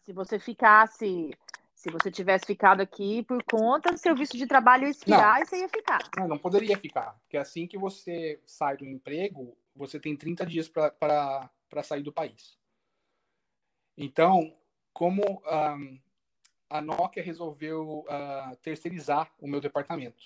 Se 0.00 0.12
você 0.12 0.38
ficasse, 0.38 1.30
se 1.74 1.90
você 1.90 2.10
tivesse 2.10 2.46
ficado 2.46 2.80
aqui 2.80 3.22
por 3.24 3.42
conta, 3.44 3.96
seu 3.98 4.14
visto 4.14 4.36
de 4.36 4.46
trabalho 4.46 4.86
expirar 4.88 5.40
e 5.42 5.46
você 5.46 5.58
ia 5.58 5.68
ficar. 5.68 5.98
Não, 6.16 6.26
não 6.26 6.38
poderia 6.38 6.76
ficar. 6.78 7.18
Porque 7.20 7.36
assim 7.36 7.66
que 7.66 7.76
você 7.76 8.40
sai 8.46 8.76
do 8.78 8.86
emprego, 8.86 9.56
você 9.76 10.00
tem 10.00 10.16
30 10.16 10.46
dias 10.46 10.68
para 10.68 11.50
sair 11.82 12.02
do 12.02 12.12
país. 12.12 12.58
Então, 13.96 14.56
como 14.92 15.42
ahm, 15.46 15.98
a 16.74 16.80
Nokia 16.80 17.22
resolveu 17.22 18.04
ah, 18.08 18.56
terceirizar 18.60 19.30
o 19.38 19.46
meu 19.46 19.60
departamento. 19.60 20.24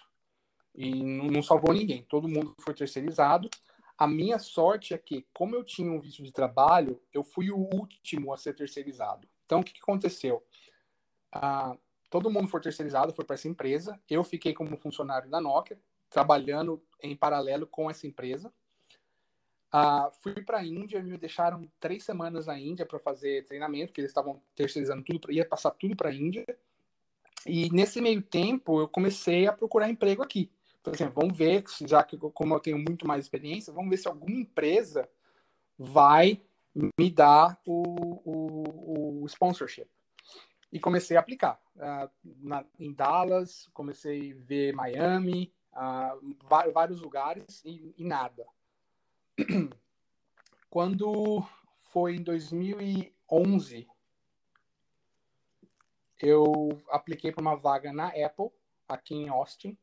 E 0.74 1.04
não, 1.04 1.42
salvou 1.42 1.74
ninguém. 1.74 2.02
Todo 2.04 2.26
mundo 2.26 2.56
foi 2.60 2.72
terceirizado. 2.72 3.50
A 3.98 4.06
minha 4.06 4.38
sorte 4.38 4.94
é 4.94 4.98
que, 4.98 5.26
como 5.34 5.54
eu 5.54 5.62
tinha 5.62 5.92
um 5.92 6.00
visto 6.00 6.22
de 6.22 6.32
trabalho, 6.32 6.98
eu 7.12 7.22
fui 7.22 7.50
o 7.50 7.58
último 7.58 8.32
a 8.32 8.38
ser 8.38 8.54
terceirizado. 8.54 9.28
Então, 9.44 9.60
o 9.60 9.62
que, 9.62 9.74
que 9.74 9.82
aconteceu? 9.82 10.42
Ah, 11.30 11.76
todo 12.08 12.30
mundo 12.30 12.48
foi 12.48 12.62
terceirizado, 12.62 13.12
foi 13.12 13.26
para 13.26 13.34
essa 13.34 13.46
empresa. 13.46 14.00
Eu 14.08 14.24
fiquei 14.24 14.54
como 14.54 14.74
funcionário 14.78 15.28
da 15.28 15.42
Nokia, 15.42 15.78
trabalhando 16.08 16.82
em 17.02 17.14
paralelo 17.14 17.66
com 17.66 17.90
essa 17.90 18.06
empresa. 18.06 18.50
Ah, 19.70 20.10
fui 20.22 20.42
para 20.42 20.58
a 20.58 20.64
Índia, 20.64 21.02
me 21.02 21.18
deixaram 21.18 21.70
três 21.78 22.02
semanas 22.02 22.46
na 22.46 22.58
Índia 22.58 22.86
para 22.86 22.98
fazer 22.98 23.44
treinamento, 23.44 23.88
porque 23.88 24.00
eles 24.00 24.10
estavam 24.10 24.40
terceirizando 24.54 25.02
tudo, 25.04 25.30
ia 25.30 25.44
passar 25.44 25.70
tudo 25.72 25.94
para 25.94 26.08
a 26.08 26.14
Índia. 26.14 26.46
E 27.46 27.70
nesse 27.70 28.00
meio 28.00 28.22
tempo, 28.22 28.80
eu 28.80 28.88
comecei 28.88 29.46
a 29.46 29.52
procurar 29.52 29.88
emprego 29.90 30.22
aqui. 30.22 30.50
Falei 30.82 30.94
assim, 31.02 31.12
vamos 31.14 31.36
ver, 31.36 31.64
já 31.86 32.02
que 32.02 32.16
como 32.16 32.54
eu 32.54 32.60
tenho 32.60 32.78
muito 32.78 33.06
mais 33.06 33.24
experiência, 33.24 33.72
vamos 33.72 33.90
ver 33.90 33.98
se 33.98 34.08
alguma 34.08 34.34
empresa 34.40 35.08
vai 35.76 36.40
me 36.98 37.10
dar 37.10 37.60
o, 37.66 37.82
o, 38.24 39.22
o 39.22 39.26
sponsorship. 39.26 39.86
E 40.72 40.78
comecei 40.80 41.16
a 41.16 41.20
aplicar. 41.20 41.60
Ah, 41.78 42.08
na- 42.24 42.64
em 42.78 42.92
Dallas, 42.92 43.68
comecei 43.72 44.32
a 44.32 44.34
ver 44.46 44.72
Miami, 44.74 45.52
va- 46.48 46.68
vários 46.72 47.00
lugares 47.00 47.62
e, 47.64 47.94
e 47.96 48.04
nada. 48.04 48.46
Quando 50.70 51.44
foi 51.90 52.16
em 52.16 52.22
2011, 52.22 53.88
eu 56.20 56.82
apliquei 56.90 57.32
para 57.32 57.40
uma 57.40 57.56
vaga 57.56 57.92
na 57.92 58.08
Apple, 58.08 58.50
aqui 58.88 59.14
em 59.14 59.28
Austin, 59.28 59.76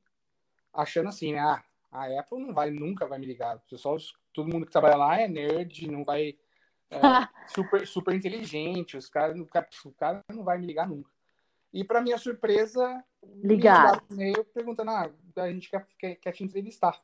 achando 0.74 1.10
assim, 1.10 1.34
né? 1.34 1.40
Ah, 1.40 1.64
a 1.92 2.20
Apple 2.20 2.40
não 2.40 2.54
vai, 2.54 2.70
nunca 2.70 3.08
vai 3.08 3.18
me 3.18 3.26
ligar. 3.26 3.56
O 3.56 3.62
pessoal, 3.62 3.98
todo 4.34 4.52
mundo 4.52 4.66
que 4.66 4.72
trabalha 4.72 4.98
lá 4.98 5.20
é 5.20 5.28
nerd, 5.28 5.90
não 5.90 6.04
vai. 6.04 6.38
é, 6.92 7.00
super, 7.48 7.88
super 7.88 8.14
inteligente, 8.14 8.98
os 8.98 9.08
caras, 9.08 9.40
o 9.40 9.46
cara 9.46 9.68
o 9.86 9.92
cara 9.94 10.22
não 10.30 10.44
vai 10.44 10.58
me 10.58 10.68
ligar 10.68 10.88
nunca. 10.88 11.10
E 11.74 11.84
para 11.84 12.02
minha 12.02 12.18
surpresa, 12.18 13.04
Ligaram. 13.24 14.02
me 14.10 14.16
um 14.16 14.22
e-mail 14.22 14.46
perguntando: 14.46 14.92
ah, 14.92 15.12
a 15.38 15.52
gente 15.52 15.70
quer, 15.70 15.88
quer, 15.98 16.16
quer 16.16 16.32
te 16.32 16.44
entrevistar. 16.44 17.02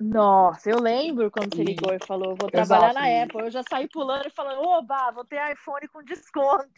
Nossa, 0.00 0.70
eu 0.70 0.80
lembro 0.80 1.30
quando 1.30 1.52
você 1.52 1.62
ligou 1.62 1.92
e 1.92 1.98
falou, 1.98 2.36
vou 2.36 2.48
Exato, 2.48 2.68
trabalhar 2.68 2.94
na 2.94 3.10
e- 3.10 3.22
Apple. 3.22 3.40
Eu 3.40 3.50
já 3.50 3.62
saí 3.64 3.88
pulando 3.88 4.26
e 4.26 4.30
falando, 4.30 4.62
oba, 4.62 5.10
vou 5.10 5.24
ter 5.24 5.40
iPhone 5.52 5.88
com 5.88 6.02
desconto. 6.04 6.68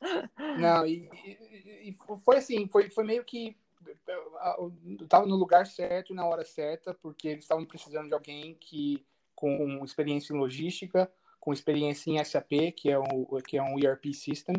Não, 0.58 0.86
e, 0.86 1.08
e- 1.24 1.90
e 1.90 1.96
foi 2.22 2.36
assim, 2.36 2.68
foi, 2.68 2.90
foi 2.90 3.04
meio 3.04 3.24
que 3.24 3.56
eu 4.06 4.72
estava 5.00 5.26
no 5.26 5.36
lugar 5.36 5.66
certo 5.66 6.12
e 6.12 6.16
na 6.16 6.26
hora 6.26 6.44
certa, 6.44 6.92
porque 6.92 7.28
eles 7.28 7.44
estavam 7.44 7.64
precisando 7.64 8.08
de 8.08 8.14
alguém 8.14 8.54
que 8.54 9.06
com 9.34 9.82
experiência 9.84 10.34
em 10.34 10.38
logística, 10.38 11.10
com 11.38 11.52
experiência 11.52 12.10
em 12.10 12.22
SAP, 12.24 12.72
que 12.76 12.90
é 12.90 12.98
um, 12.98 13.24
que 13.46 13.56
é 13.56 13.62
um 13.62 13.78
ERP 13.78 14.12
system, 14.12 14.56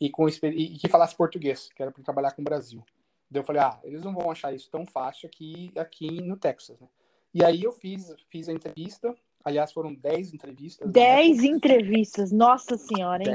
e, 0.00 0.08
com, 0.08 0.28
e 0.28 0.78
que 0.78 0.88
falasse 0.88 1.16
português, 1.16 1.70
que 1.74 1.82
era 1.82 1.90
para 1.90 2.02
trabalhar 2.04 2.32
com 2.32 2.42
o 2.42 2.44
Brasil. 2.44 2.84
Daí 3.30 3.40
eu 3.40 3.44
falei, 3.44 3.62
ah, 3.62 3.78
eles 3.84 4.02
não 4.02 4.12
vão 4.14 4.30
achar 4.30 4.52
isso 4.52 4.68
tão 4.70 4.84
fácil 4.84 5.28
aqui, 5.28 5.70
aqui 5.76 6.20
no 6.20 6.36
Texas, 6.36 6.78
né? 6.80 6.88
E 7.32 7.44
aí 7.44 7.62
eu 7.62 7.70
fiz, 7.70 8.12
fiz 8.28 8.48
a 8.48 8.52
entrevista, 8.52 9.14
aliás, 9.44 9.72
foram 9.72 9.94
10 9.94 10.34
entrevistas. 10.34 10.84
na 10.86 10.92
Dez 10.92 11.38
época. 11.38 11.46
entrevistas, 11.56 12.32
nossa 12.32 12.76
senhora, 12.76 13.22
hein? 13.22 13.34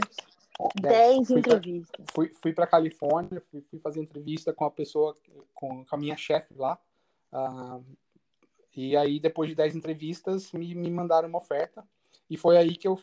10. 0.82 0.98
Dez 0.98 1.28
Fui 1.28 1.42
pra- 1.42 1.54
entrevistas. 1.56 2.06
fui, 2.14 2.30
fui 2.42 2.54
para 2.54 2.68
Califórnia, 2.68 3.42
fui, 3.50 3.62
fui 3.62 3.80
fazer 3.80 4.02
entrevista 4.02 4.52
com 4.52 4.66
a 4.66 4.72
pessoa, 4.72 5.18
com, 5.54 5.86
com 5.86 5.96
a 5.96 5.98
minha 5.98 6.18
chefe 6.18 6.54
lá. 6.56 6.78
Ah, 7.32 7.80
e 8.76 8.98
aí, 8.98 9.18
depois 9.20 9.50
de 9.50 9.56
10 9.56 9.76
entrevistas, 9.78 10.52
me, 10.52 10.76
me 10.76 10.92
mandaram 10.92 11.30
uma 11.30 11.38
oferta. 11.38 11.88
E 12.30 12.36
foi 12.38 12.58
aí 12.58 12.76
que 12.76 12.88
eu 12.88 13.00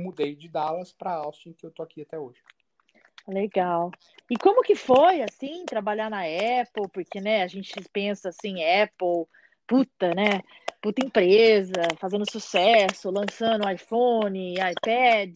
mudei 0.00 0.34
de 0.34 0.48
Dallas 0.48 0.92
para 0.92 1.12
Austin, 1.12 1.52
que 1.52 1.66
eu 1.66 1.70
tô 1.70 1.82
aqui 1.82 2.00
até 2.00 2.18
hoje. 2.18 2.40
Legal. 3.26 3.90
E 4.30 4.36
como 4.36 4.62
que 4.62 4.74
foi, 4.74 5.22
assim, 5.22 5.64
trabalhar 5.64 6.10
na 6.10 6.22
Apple? 6.22 6.88
Porque, 6.92 7.20
né, 7.20 7.42
a 7.42 7.46
gente 7.46 7.72
pensa 7.92 8.30
assim, 8.30 8.64
Apple, 8.64 9.26
puta, 9.66 10.14
né? 10.14 10.40
Puta 10.80 11.04
empresa, 11.04 11.80
fazendo 12.00 12.28
sucesso, 12.28 13.10
lançando 13.10 13.70
iPhone, 13.70 14.54
iPad, 14.54 15.34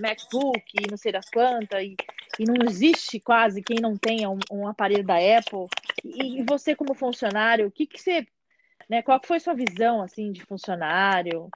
MacBook, 0.00 0.88
não 0.88 0.96
sei 0.96 1.10
das 1.10 1.28
quantas, 1.28 1.82
e, 1.82 1.96
e 2.38 2.44
não 2.44 2.64
existe 2.68 3.18
quase 3.18 3.60
quem 3.60 3.78
não 3.80 3.96
tenha 3.96 4.30
um, 4.30 4.38
um 4.52 4.68
aparelho 4.68 5.04
da 5.04 5.16
Apple. 5.16 5.66
E, 6.04 6.40
e, 6.40 6.44
você, 6.44 6.76
como 6.76 6.94
funcionário, 6.94 7.66
o 7.66 7.70
que, 7.70 7.86
que 7.86 8.00
você. 8.00 8.26
Né, 8.88 9.02
qual 9.02 9.18
foi 9.24 9.40
sua 9.40 9.54
visão 9.54 10.02
assim 10.02 10.30
de 10.30 10.44
funcionário? 10.44 11.48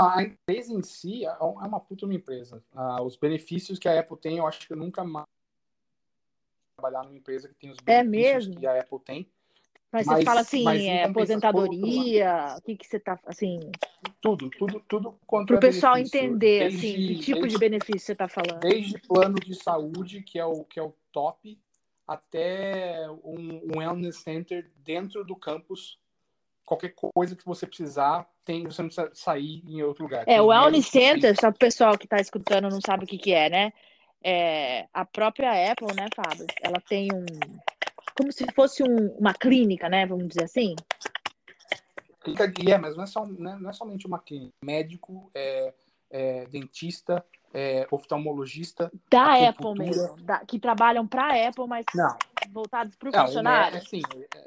A 0.00 0.22
empresa 0.22 0.72
em 0.72 0.82
si 0.82 1.24
é, 1.24 1.28
é 1.28 1.42
uma 1.42 1.80
puta 1.80 2.06
uma 2.06 2.14
empresa. 2.14 2.62
Ah, 2.74 3.02
os 3.02 3.16
benefícios 3.16 3.78
que 3.78 3.88
a 3.88 3.98
Apple 3.98 4.16
tem, 4.16 4.38
eu 4.38 4.46
acho 4.46 4.66
que 4.66 4.72
eu 4.72 4.76
nunca 4.76 5.04
mais 5.04 5.26
trabalhar 6.76 7.04
numa 7.04 7.16
empresa 7.16 7.48
que 7.48 7.54
tem 7.54 7.70
os 7.70 7.78
é 7.86 8.02
benefícios 8.02 8.56
é 8.56 8.60
que 8.60 8.66
a 8.66 8.80
Apple 8.80 9.00
tem. 9.00 9.28
Mas, 9.90 10.06
mas 10.06 10.18
você 10.20 10.24
fala 10.24 10.40
assim, 10.40 10.88
é, 10.88 11.04
aposentadoria, 11.04 12.54
o 12.56 12.62
que, 12.62 12.76
que 12.76 12.86
você 12.86 12.98
tá, 12.98 13.20
assim... 13.26 13.60
Tudo, 14.22 14.48
tudo, 14.48 14.82
tudo 14.88 15.18
quanto 15.26 15.48
Para 15.48 15.56
o 15.56 15.60
pessoal 15.60 15.98
entender, 15.98 16.70
desde, 16.70 16.76
assim, 16.78 16.96
que 16.96 17.18
tipo 17.18 17.40
desde, 17.40 17.58
de 17.58 17.58
benefício 17.58 18.00
você 18.00 18.12
está 18.12 18.26
falando. 18.26 18.60
Desde 18.60 18.98
plano 19.00 19.34
de 19.34 19.54
saúde, 19.54 20.22
que 20.22 20.38
é 20.38 20.46
o, 20.46 20.64
que 20.64 20.80
é 20.80 20.82
o 20.82 20.94
top, 21.12 21.60
até 22.08 23.06
um, 23.22 23.66
um 23.66 23.78
wellness 23.78 24.16
center 24.16 24.70
dentro 24.82 25.24
do 25.24 25.36
campus 25.36 25.98
qualquer 26.64 26.94
coisa 26.94 27.36
que 27.36 27.44
você 27.44 27.66
precisar, 27.66 28.26
tem, 28.44 28.64
você 28.64 28.82
não 28.82 28.88
precisa 28.88 29.10
sair 29.14 29.62
em 29.66 29.82
outro 29.82 30.04
lugar. 30.04 30.24
É, 30.26 30.40
o 30.40 30.46
Wellness 30.46 30.86
Center, 30.86 31.34
só 31.34 31.50
para 31.50 31.56
o 31.56 31.58
pessoal 31.58 31.98
que 31.98 32.06
está 32.06 32.18
escutando 32.18 32.68
não 32.68 32.80
sabe 32.80 33.04
o 33.04 33.06
que, 33.06 33.18
que 33.18 33.32
é, 33.32 33.48
né? 33.48 33.72
É, 34.22 34.86
a 34.92 35.04
própria 35.04 35.72
Apple, 35.72 35.94
né, 35.94 36.06
Fábio? 36.14 36.46
Ela 36.62 36.80
tem 36.80 37.08
um. 37.12 37.24
Como 38.16 38.30
se 38.32 38.46
fosse 38.54 38.82
um, 38.82 39.08
uma 39.18 39.32
clínica, 39.32 39.88
né? 39.88 40.06
Vamos 40.06 40.28
dizer 40.28 40.44
assim. 40.44 40.74
Clínica, 42.22 42.70
é, 42.70 42.78
mas 42.78 42.96
não 42.96 43.04
é, 43.04 43.06
só, 43.06 43.26
né, 43.26 43.56
não 43.60 43.70
é 43.70 43.72
somente 43.72 44.06
uma 44.06 44.18
clínica. 44.18 44.52
Médico, 44.64 45.30
é, 45.34 45.74
é 46.10 46.46
dentista, 46.46 47.24
é, 47.52 47.86
oftalmologista. 47.90 48.92
Da 49.10 49.48
Apple 49.48 49.74
mesmo, 49.76 50.16
da, 50.22 50.44
que 50.44 50.58
trabalham 50.58 51.06
para 51.06 51.24
a 51.24 51.48
Apple, 51.48 51.66
mas 51.66 51.84
não. 51.94 52.16
Voltados 52.52 52.94
para 52.96 53.08
o 53.08 53.12
funcionário. 53.12 53.76
É, 53.76 53.80
assim, 53.80 54.02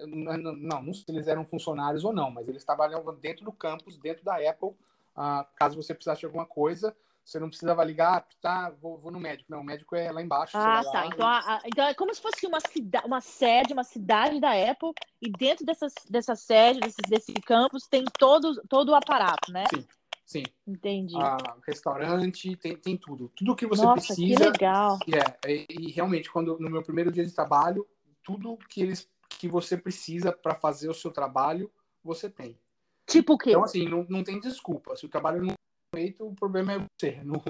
não, 0.07 0.37
não, 0.37 0.81
não, 0.83 0.93
sei 0.93 1.03
se 1.03 1.11
eles 1.11 1.27
eram 1.27 1.45
funcionários 1.45 2.03
ou 2.03 2.13
não, 2.13 2.29
mas 2.31 2.47
eles 2.47 2.63
trabalhavam 2.63 3.15
dentro 3.15 3.43
do 3.43 3.51
campus, 3.51 3.97
dentro 3.97 4.23
da 4.23 4.35
Apple. 4.35 4.71
Ah, 5.15 5.45
caso 5.55 5.81
você 5.81 5.93
precisasse 5.93 6.19
de 6.19 6.25
alguma 6.25 6.45
coisa, 6.45 6.95
você 7.23 7.39
não 7.39 7.49
precisava 7.49 7.83
ligar, 7.83 8.17
ah, 8.17 8.25
tá, 8.39 8.69
vou, 8.81 8.97
vou 8.97 9.11
no 9.11 9.19
médico. 9.19 9.51
Não, 9.51 9.61
o 9.61 9.63
médico 9.63 9.95
é 9.95 10.11
lá 10.11 10.21
embaixo. 10.21 10.55
Ah, 10.55 10.83
tá. 10.83 11.07
Então, 11.07 11.25
a, 11.25 11.39
a, 11.39 11.61
então 11.65 11.85
é 11.85 11.93
como 11.93 12.13
se 12.13 12.21
fosse 12.21 12.45
uma, 12.45 12.59
cida, 12.59 13.01
uma 13.05 13.19
sede, 13.19 13.73
uma 13.73 13.83
cidade 13.83 14.39
da 14.39 14.51
Apple, 14.51 14.91
e 15.21 15.31
dentro 15.31 15.65
dessa, 15.65 15.87
dessa 16.09 16.35
sede, 16.35 16.81
desse, 16.81 17.01
desse 17.09 17.33
campus, 17.33 17.87
tem 17.87 18.05
todo, 18.19 18.61
todo 18.69 18.89
o 18.89 18.95
aparato, 18.95 19.51
né? 19.51 19.63
Sim. 19.73 19.85
Sim. 20.25 20.43
Entendi. 20.67 21.15
Ah, 21.17 21.37
restaurante, 21.67 22.55
tem, 22.57 22.75
tem 22.75 22.97
tudo. 22.97 23.31
Tudo 23.35 23.55
que 23.55 23.67
você 23.67 23.83
Nossa, 23.83 24.07
precisa. 24.07 24.51
Que 24.51 24.51
legal. 24.51 24.97
É, 25.45 25.51
e, 25.51 25.65
e, 25.69 25.91
realmente, 25.91 26.31
quando 26.31 26.57
no 26.59 26.69
meu 26.69 26.81
primeiro 26.81 27.11
dia 27.11 27.23
de 27.23 27.31
trabalho, 27.31 27.87
tudo 28.25 28.57
que 28.67 28.81
eles 28.81 29.07
que 29.29 29.47
você 29.47 29.77
precisa 29.77 30.31
para 30.31 30.55
fazer 30.55 30.89
o 30.89 30.93
seu 30.93 31.11
trabalho, 31.11 31.71
você 32.03 32.29
tem. 32.29 32.57
Tipo 33.05 33.33
o 33.33 33.37
quê? 33.37 33.51
Então, 33.51 33.63
assim, 33.63 33.87
não, 33.87 34.05
não 34.09 34.23
tem 34.23 34.39
desculpa. 34.39 34.95
Se 34.95 35.05
o 35.05 35.09
trabalho 35.09 35.43
não 35.43 35.51
é 35.51 35.97
feito, 35.97 36.27
o 36.27 36.33
problema 36.33 36.73
é 36.73 36.77
você. 36.79 37.21
Não... 37.23 37.41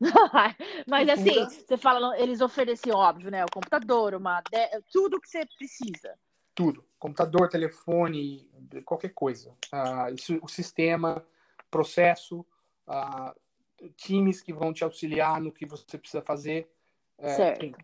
Mas 0.88 1.08
assim, 1.10 1.44
você 1.44 1.76
fala, 1.76 2.18
eles 2.18 2.40
oferecem, 2.40 2.90
óbvio, 2.90 3.30
né? 3.30 3.44
O 3.44 3.50
computador, 3.52 4.14
uma 4.14 4.42
tudo 4.90 5.20
que 5.20 5.28
você 5.28 5.44
precisa. 5.58 6.18
Tudo. 6.54 6.82
Computador, 6.98 7.50
telefone, 7.50 8.48
qualquer 8.84 9.10
coisa. 9.10 9.54
Ah, 9.70 10.10
isso, 10.10 10.38
o 10.40 10.48
sistema, 10.48 11.22
processo, 11.70 12.46
uh, 12.88 13.90
times 13.94 14.40
que 14.40 14.54
vão 14.54 14.72
te 14.72 14.82
auxiliar 14.84 15.38
no 15.38 15.52
que 15.52 15.66
você 15.66 15.98
precisa 15.98 16.22
fazer. 16.22 16.70
É, 17.18 17.34
certo. 17.34 17.78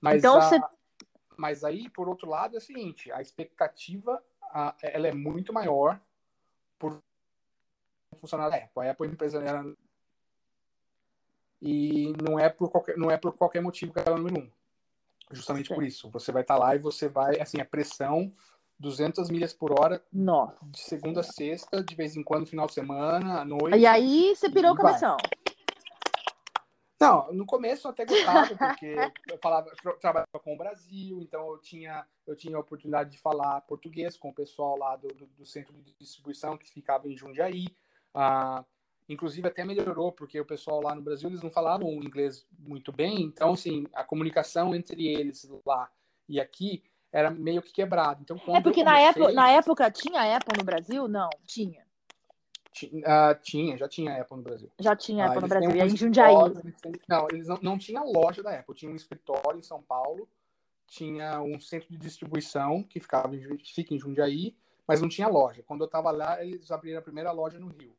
Mas, 0.00 0.18
então, 0.18 0.40
você... 0.40 0.58
mas 1.38 1.62
aí, 1.62 1.88
por 1.88 2.08
outro 2.08 2.28
lado, 2.28 2.56
é 2.56 2.58
o 2.58 2.60
seguinte, 2.60 3.12
a 3.12 3.22
expectativa 3.22 4.20
uh, 4.42 4.74
ela 4.82 5.06
é 5.06 5.14
muito 5.14 5.52
maior 5.52 6.00
por 6.78 7.00
funcionar 8.16 8.48
da 8.48 8.56
Apple. 8.56 8.86
A 8.86 8.90
Apple 8.90 9.06
é 9.06 9.10
empresa 9.10 9.40
era... 9.40 9.64
e 11.62 12.12
não 12.20 12.38
é 12.38 12.48
por 12.48 12.70
qualquer 12.70 12.98
não 12.98 13.08
é 13.08 13.16
por 13.16 13.32
qualquer 13.34 13.62
motivo 13.62 13.92
que 13.92 14.00
ela 14.00 14.16
é 14.16 14.20
número 14.20 14.40
um. 14.40 14.50
Justamente 15.30 15.68
certo. 15.68 15.78
por 15.78 15.86
isso. 15.86 16.10
Você 16.10 16.32
vai 16.32 16.42
estar 16.42 16.54
tá 16.54 16.60
lá 16.60 16.74
e 16.74 16.78
você 16.78 17.08
vai, 17.08 17.40
assim, 17.40 17.60
a 17.60 17.64
pressão 17.64 18.32
200 18.80 19.30
milhas 19.30 19.52
por 19.52 19.78
hora. 19.78 20.02
Nossa. 20.12 20.56
De 20.62 20.80
segunda 20.80 21.20
a 21.20 21.24
sexta, 21.24 21.84
de 21.84 21.94
vez 21.94 22.16
em 22.16 22.22
quando, 22.22 22.46
final 22.46 22.66
de 22.66 22.74
semana, 22.74 23.42
à 23.42 23.44
noite. 23.44 23.78
E 23.78 23.86
aí 23.86 24.34
você 24.34 24.50
pirou 24.50 24.72
o 24.72 24.76
cabeção. 24.76 25.16
Não, 27.00 27.32
no 27.32 27.46
começo 27.46 27.86
eu 27.86 27.92
até 27.92 28.04
gostava, 28.04 28.56
porque 28.56 28.96
eu 29.30 29.38
falava, 29.38 29.70
eu 29.84 29.98
trabalhava 29.98 30.40
com 30.42 30.54
o 30.54 30.56
Brasil, 30.58 31.20
então 31.22 31.48
eu 31.52 31.58
tinha, 31.58 32.04
eu 32.26 32.34
tinha 32.34 32.56
a 32.56 32.60
oportunidade 32.60 33.10
de 33.10 33.18
falar 33.18 33.60
português 33.60 34.16
com 34.16 34.30
o 34.30 34.34
pessoal 34.34 34.76
lá 34.76 34.96
do, 34.96 35.08
do, 35.08 35.26
do 35.26 35.46
centro 35.46 35.72
de 35.74 35.94
distribuição 35.94 36.58
que 36.58 36.68
ficava 36.68 37.08
em 37.08 37.16
Jundiaí. 37.16 37.66
Ah, 38.12 38.64
inclusive 39.08 39.46
até 39.46 39.64
melhorou, 39.64 40.10
porque 40.10 40.40
o 40.40 40.44
pessoal 40.44 40.82
lá 40.82 40.94
no 40.94 41.02
Brasil 41.02 41.28
eles 41.28 41.42
não 41.42 41.50
falavam 41.50 41.88
inglês 42.02 42.46
muito 42.58 42.92
bem, 42.92 43.22
então 43.22 43.52
assim, 43.52 43.86
a 43.94 44.02
comunicação 44.02 44.74
entre 44.74 45.06
eles 45.06 45.48
lá 45.64 45.88
e 46.28 46.40
aqui 46.40 46.82
era 47.10 47.30
meio 47.30 47.62
que 47.62 47.72
quebrado. 47.72 48.20
Então, 48.22 48.36
é 48.54 48.60
porque 48.60 48.84
comecei... 48.84 48.84
na, 48.84 49.00
época, 49.00 49.32
na 49.32 49.50
época 49.50 49.90
tinha 49.90 50.36
Apple 50.36 50.58
no 50.58 50.64
Brasil? 50.64 51.08
Não, 51.08 51.30
tinha. 51.46 51.87
Uh, 52.86 53.40
tinha, 53.42 53.76
já 53.76 53.88
tinha 53.88 54.20
Apple 54.20 54.36
no 54.36 54.42
Brasil. 54.42 54.70
Já 54.78 54.96
tinha 54.96 55.26
Apple 55.26 55.42
no 55.42 55.48
Brasil, 55.48 55.70
e 55.70 55.80
em 55.80 55.96
Jundiaí. 55.96 56.34
não, 57.08 57.26
eles 57.30 57.48
não, 57.48 57.58
não 57.62 57.78
tinha 57.78 58.02
loja 58.02 58.42
da 58.42 58.58
Apple, 58.58 58.74
tinha 58.74 58.90
um 58.90 58.96
escritório 58.96 59.58
em 59.58 59.62
São 59.62 59.82
Paulo, 59.82 60.28
tinha 60.86 61.40
um 61.42 61.60
centro 61.60 61.88
de 61.90 61.96
distribuição 61.96 62.82
que 62.82 63.00
ficava 63.00 63.34
em, 63.34 63.58
fica 63.58 63.94
em 63.94 63.98
Jundiaí, 63.98 64.56
mas 64.86 65.00
não 65.00 65.08
tinha 65.08 65.28
loja. 65.28 65.62
Quando 65.62 65.82
eu 65.82 65.86
estava 65.86 66.10
lá, 66.10 66.42
eles 66.42 66.70
abriram 66.70 66.98
a 66.98 67.02
primeira 67.02 67.30
loja 67.32 67.58
no 67.58 67.68
Rio. 67.68 67.94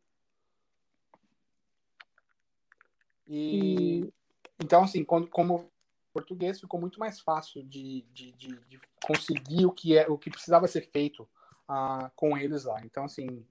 E, 3.27 4.01
e... 4.01 4.13
então, 4.59 4.83
assim, 4.83 5.03
quando, 5.03 5.27
como 5.27 5.69
português 6.11 6.59
ficou 6.59 6.79
muito 6.79 6.99
mais 6.99 7.19
fácil 7.19 7.63
de, 7.63 8.03
de, 8.11 8.31
de, 8.33 8.47
de 8.67 8.79
conseguir 9.03 9.65
o 9.65 9.71
que 9.71 9.97
é 9.97 10.07
o 10.07 10.17
que 10.17 10.29
precisava 10.29 10.67
ser 10.67 10.81
feito 10.89 11.27
uh, 11.69 12.09
com 12.15 12.37
eles 12.37 12.65
lá. 12.65 12.81
Então, 12.83 13.05
assim, 13.05 13.45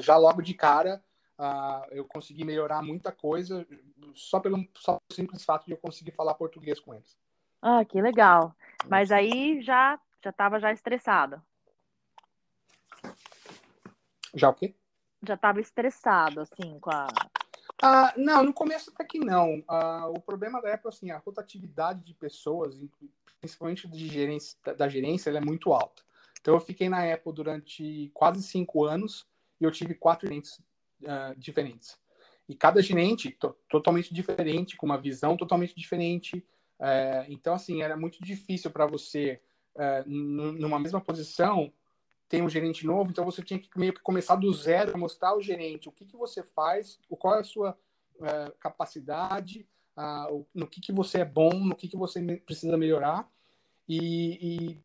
já 0.00 0.16
logo 0.16 0.40
de 0.40 0.54
cara 0.54 1.02
uh, 1.38 1.86
eu 1.90 2.04
consegui 2.04 2.44
melhorar 2.44 2.82
muita 2.82 3.12
coisa 3.12 3.66
só 4.14 4.40
pelo, 4.40 4.66
só 4.76 4.94
pelo 4.94 5.12
simples 5.12 5.44
fato 5.44 5.66
de 5.66 5.72
eu 5.72 5.76
conseguir 5.76 6.12
falar 6.12 6.34
português 6.34 6.80
com 6.80 6.94
eles. 6.94 7.16
Ah, 7.60 7.84
que 7.84 8.00
legal. 8.00 8.54
Mas 8.88 9.12
aí 9.12 9.60
já 9.62 10.00
já 10.22 10.30
estava 10.30 10.58
já 10.58 10.72
estressado. 10.72 11.40
Já 14.34 14.48
o 14.48 14.54
quê? 14.54 14.74
Já 15.22 15.34
estava 15.34 15.60
estressado, 15.60 16.40
assim, 16.40 16.78
com 16.80 16.90
a, 16.90 17.06
ah, 17.82 18.12
não, 18.16 18.42
no 18.42 18.52
começo 18.52 18.90
até 18.90 19.04
que 19.04 19.18
não. 19.18 19.62
Ah, 19.68 20.08
o 20.08 20.20
problema 20.20 20.60
da 20.60 20.74
Apple, 20.74 20.88
assim, 20.88 21.10
a 21.10 21.18
rotatividade 21.18 22.04
de 22.04 22.12
pessoas, 22.12 22.76
principalmente 23.40 23.86
de 23.86 24.08
gerência, 24.08 24.58
da 24.76 24.88
gerência, 24.88 25.30
é 25.30 25.40
muito 25.40 25.72
alta. 25.72 26.02
Então 26.40 26.54
eu 26.54 26.60
fiquei 26.60 26.88
na 26.88 27.12
Apple 27.12 27.32
durante 27.32 28.10
quase 28.14 28.42
cinco 28.42 28.84
anos 28.84 29.26
e 29.60 29.64
eu 29.64 29.70
tive 29.70 29.94
quatro 29.94 30.26
gerentes 30.26 30.58
uh, 31.02 31.36
diferentes. 31.36 31.98
E 32.48 32.54
cada 32.54 32.80
gerente 32.80 33.36
totalmente 33.68 34.12
diferente, 34.14 34.76
com 34.76 34.86
uma 34.86 34.96
visão 34.96 35.36
totalmente 35.36 35.74
diferente. 35.76 36.38
Uh, 36.78 37.28
então, 37.28 37.54
assim, 37.54 37.82
era 37.82 37.96
muito 37.96 38.22
difícil 38.22 38.70
para 38.70 38.86
você, 38.86 39.40
uh, 39.74 40.08
numa 40.08 40.78
mesma 40.78 41.00
posição, 41.00 41.70
tem 42.26 42.42
um 42.42 42.48
gerente 42.48 42.86
novo, 42.86 43.10
então 43.10 43.24
você 43.24 43.42
tinha 43.42 43.58
que 43.58 43.70
meio 43.78 43.92
que 43.92 44.00
começar 44.00 44.36
do 44.36 44.52
zero, 44.52 44.98
mostrar 44.98 45.30
ao 45.30 45.42
gerente 45.42 45.88
o 45.88 45.92
que, 45.92 46.04
que 46.04 46.16
você 46.16 46.42
faz, 46.42 46.98
qual 47.18 47.36
é 47.36 47.40
a 47.40 47.44
sua 47.44 47.76
uh, 48.16 48.58
capacidade, 48.58 49.66
no 50.54 50.66
que, 50.68 50.80
que 50.80 50.92
você 50.92 51.22
é 51.22 51.24
bom, 51.24 51.52
no 51.52 51.74
que, 51.74 51.88
que 51.88 51.96
você 51.96 52.22
precisa 52.46 52.76
melhorar. 52.76 53.28
E, 53.88 54.76
e, 54.76 54.82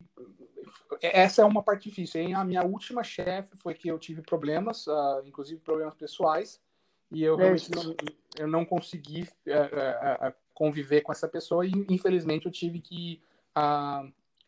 essa 1.00 1.42
é 1.42 1.44
uma 1.44 1.62
parte 1.62 1.88
difícil. 1.88 2.20
Hein? 2.20 2.34
A 2.34 2.44
minha 2.44 2.64
última 2.64 3.02
chefe 3.02 3.56
foi 3.56 3.74
que 3.74 3.88
eu 3.88 3.98
tive 3.98 4.22
problemas, 4.22 4.86
uh, 4.86 5.22
inclusive 5.24 5.60
problemas 5.60 5.94
pessoais, 5.94 6.60
e 7.10 7.22
eu 7.22 7.36
realmente 7.36 7.70
não, 7.70 7.94
eu 8.38 8.48
não 8.48 8.64
consegui 8.64 9.28
conviver 10.52 11.02
com 11.02 11.12
essa 11.12 11.28
pessoa 11.28 11.66
e 11.66 11.72
infelizmente 11.88 12.46
eu 12.46 12.52
tive 12.52 12.80
que 12.80 13.22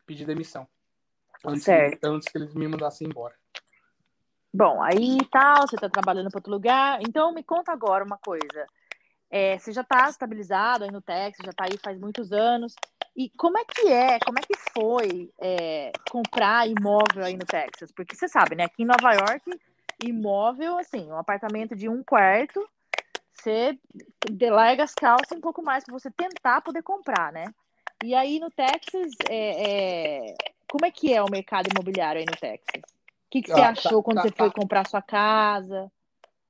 pedir 0.05 0.25
demissão. 0.25 0.67
Antes, 1.45 1.63
certo. 1.63 2.03
antes 2.05 2.27
que 2.27 2.37
eles 2.37 2.53
me 2.53 2.67
mandassem 2.67 3.07
embora. 3.07 3.35
Bom, 4.53 4.81
aí 4.81 5.17
tal, 5.31 5.67
você 5.67 5.75
está 5.75 5.89
trabalhando 5.89 6.29
para 6.29 6.39
outro 6.39 6.51
lugar. 6.51 6.99
Então 7.01 7.33
me 7.33 7.43
conta 7.43 7.71
agora 7.71 8.03
uma 8.03 8.17
coisa. 8.17 8.65
É, 9.29 9.57
você 9.59 9.71
já 9.71 9.81
está 9.81 10.09
estabilizado 10.09 10.83
aí 10.83 10.91
no 10.91 11.01
Texas, 11.01 11.43
já 11.43 11.51
está 11.51 11.65
aí 11.65 11.77
faz 11.77 11.99
muitos 11.99 12.31
anos. 12.31 12.73
E 13.17 13.31
como 13.31 13.57
é 13.57 13.65
que 13.65 13.87
é, 13.87 14.19
como 14.19 14.37
é 14.37 14.41
que 14.43 14.55
foi 14.71 15.31
é, 15.41 15.91
comprar 16.11 16.69
imóvel 16.69 17.25
aí 17.25 17.35
no 17.35 17.45
Texas? 17.45 17.91
Porque 17.91 18.15
você 18.15 18.27
sabe, 18.27 18.55
né? 18.55 18.65
Aqui 18.65 18.83
em 18.83 18.85
Nova 18.85 19.11
York, 19.11 19.59
imóvel, 20.05 20.77
assim, 20.77 21.11
um 21.11 21.17
apartamento 21.17 21.75
de 21.75 21.89
um 21.89 22.03
quarto, 22.03 22.63
você 23.33 23.75
larga 24.39 24.83
as 24.83 24.93
calças 24.93 25.35
um 25.35 25.41
pouco 25.41 25.63
mais 25.63 25.83
para 25.83 25.93
você 25.93 26.11
tentar 26.11 26.61
poder 26.61 26.83
comprar, 26.83 27.33
né? 27.33 27.47
E 28.03 28.13
aí 28.13 28.39
no 28.39 28.51
Texas, 28.51 29.11
é, 29.27 30.27
é, 30.27 30.35
como 30.69 30.85
é 30.85 30.91
que 30.91 31.11
é 31.11 31.23
o 31.23 31.31
mercado 31.31 31.69
imobiliário 31.71 32.19
aí 32.19 32.25
no 32.25 32.37
Texas? 32.37 32.83
O 32.83 33.29
que, 33.31 33.41
que 33.41 33.51
você 33.51 33.61
ah, 33.61 33.69
achou 33.69 34.03
tá, 34.03 34.03
quando 34.03 34.17
tá, 34.17 34.21
você 34.21 34.31
foi 34.31 34.49
tá. 34.49 34.61
comprar 34.61 34.87
sua 34.87 35.01
casa? 35.01 35.91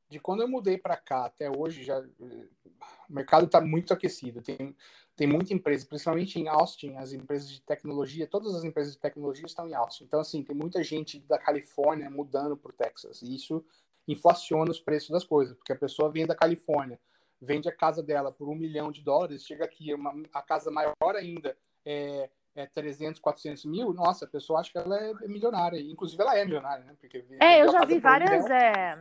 De 0.09 0.19
quando 0.19 0.41
eu 0.41 0.49
mudei 0.49 0.77
para 0.77 0.97
cá 0.97 1.25
até 1.25 1.49
hoje, 1.49 1.83
já 1.83 1.97
o 1.99 3.13
mercado 3.13 3.45
está 3.45 3.61
muito 3.61 3.93
aquecido. 3.93 4.41
Tem, 4.41 4.75
tem 5.17 5.27
muita 5.27 5.51
empresa, 5.51 5.83
principalmente 5.87 6.39
em 6.39 6.47
Austin, 6.47 6.95
as 6.95 7.11
empresas 7.11 7.49
de 7.49 7.59
tecnologia, 7.59 8.27
todas 8.27 8.53
as 8.53 8.63
empresas 8.63 8.93
de 8.93 8.99
tecnologia 8.99 9.47
estão 9.47 9.67
em 9.67 9.73
Austin. 9.73 10.03
Então, 10.03 10.19
assim, 10.19 10.43
tem 10.43 10.55
muita 10.55 10.83
gente 10.83 11.19
da 11.21 11.39
Califórnia 11.39 12.07
mudando 12.07 12.55
para 12.55 12.69
o 12.69 12.73
Texas. 12.73 13.23
E 13.23 13.35
isso 13.35 13.65
inflaciona 14.07 14.69
os 14.69 14.79
preços 14.79 15.09
das 15.09 15.23
coisas, 15.23 15.57
porque 15.57 15.73
a 15.73 15.75
pessoa 15.75 16.11
vem 16.11 16.27
da 16.27 16.35
Califórnia, 16.35 16.99
vende 17.41 17.67
a 17.67 17.75
casa 17.75 18.03
dela 18.03 18.31
por 18.31 18.47
um 18.47 18.55
milhão 18.55 18.91
de 18.91 19.01
dólares, 19.01 19.43
chega 19.43 19.65
aqui, 19.65 19.91
uma, 19.91 20.13
a 20.31 20.41
casa 20.43 20.69
maior 20.69 21.15
ainda 21.15 21.57
é, 21.83 22.29
é 22.53 22.67
300, 22.67 23.19
400 23.19 23.65
mil, 23.65 23.91
nossa, 23.93 24.25
a 24.25 24.27
pessoa 24.27 24.59
acha 24.59 24.71
que 24.71 24.77
ela 24.77 24.97
é 24.97 25.27
milionária. 25.27 25.79
Inclusive, 25.81 26.21
ela 26.21 26.37
é 26.37 26.45
milionária, 26.45 26.85
né? 26.85 26.95
Porque 27.01 27.25
é, 27.39 27.63
eu 27.63 27.71
já 27.71 27.83
vi 27.83 27.97
várias. 27.97 28.45
É, 28.45 28.99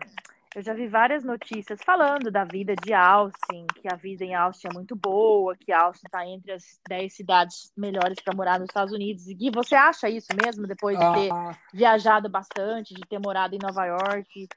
eu 0.56 0.62
já 0.62 0.72
vi 0.72 0.88
várias 0.88 1.22
notícias 1.22 1.78
falando 1.84 2.30
da 2.30 2.42
vida 2.42 2.74
de 2.74 2.94
Austin, 2.94 3.66
que 3.74 3.92
a 3.92 3.94
vida 3.94 4.24
em 4.24 4.34
Austin 4.34 4.68
é 4.70 4.72
muito 4.72 4.96
boa, 4.96 5.54
que 5.54 5.70
Austin 5.70 6.06
está 6.06 6.26
entre 6.26 6.50
as 6.50 6.80
10 6.88 7.12
cidades 7.12 7.70
melhores 7.76 8.18
para 8.24 8.34
morar 8.34 8.58
nos 8.58 8.70
Estados 8.70 8.94
Unidos. 8.94 9.26
E 9.28 9.50
você 9.50 9.74
acha 9.74 10.08
isso 10.08 10.28
mesmo, 10.42 10.66
depois 10.66 10.98
de 10.98 11.12
ter 11.12 11.30
ah. 11.30 11.54
viajado 11.74 12.30
bastante, 12.30 12.94
de 12.94 13.02
ter 13.02 13.18
morado 13.18 13.54
em 13.54 13.58
Nova 13.62 13.84
York? 13.84 14.48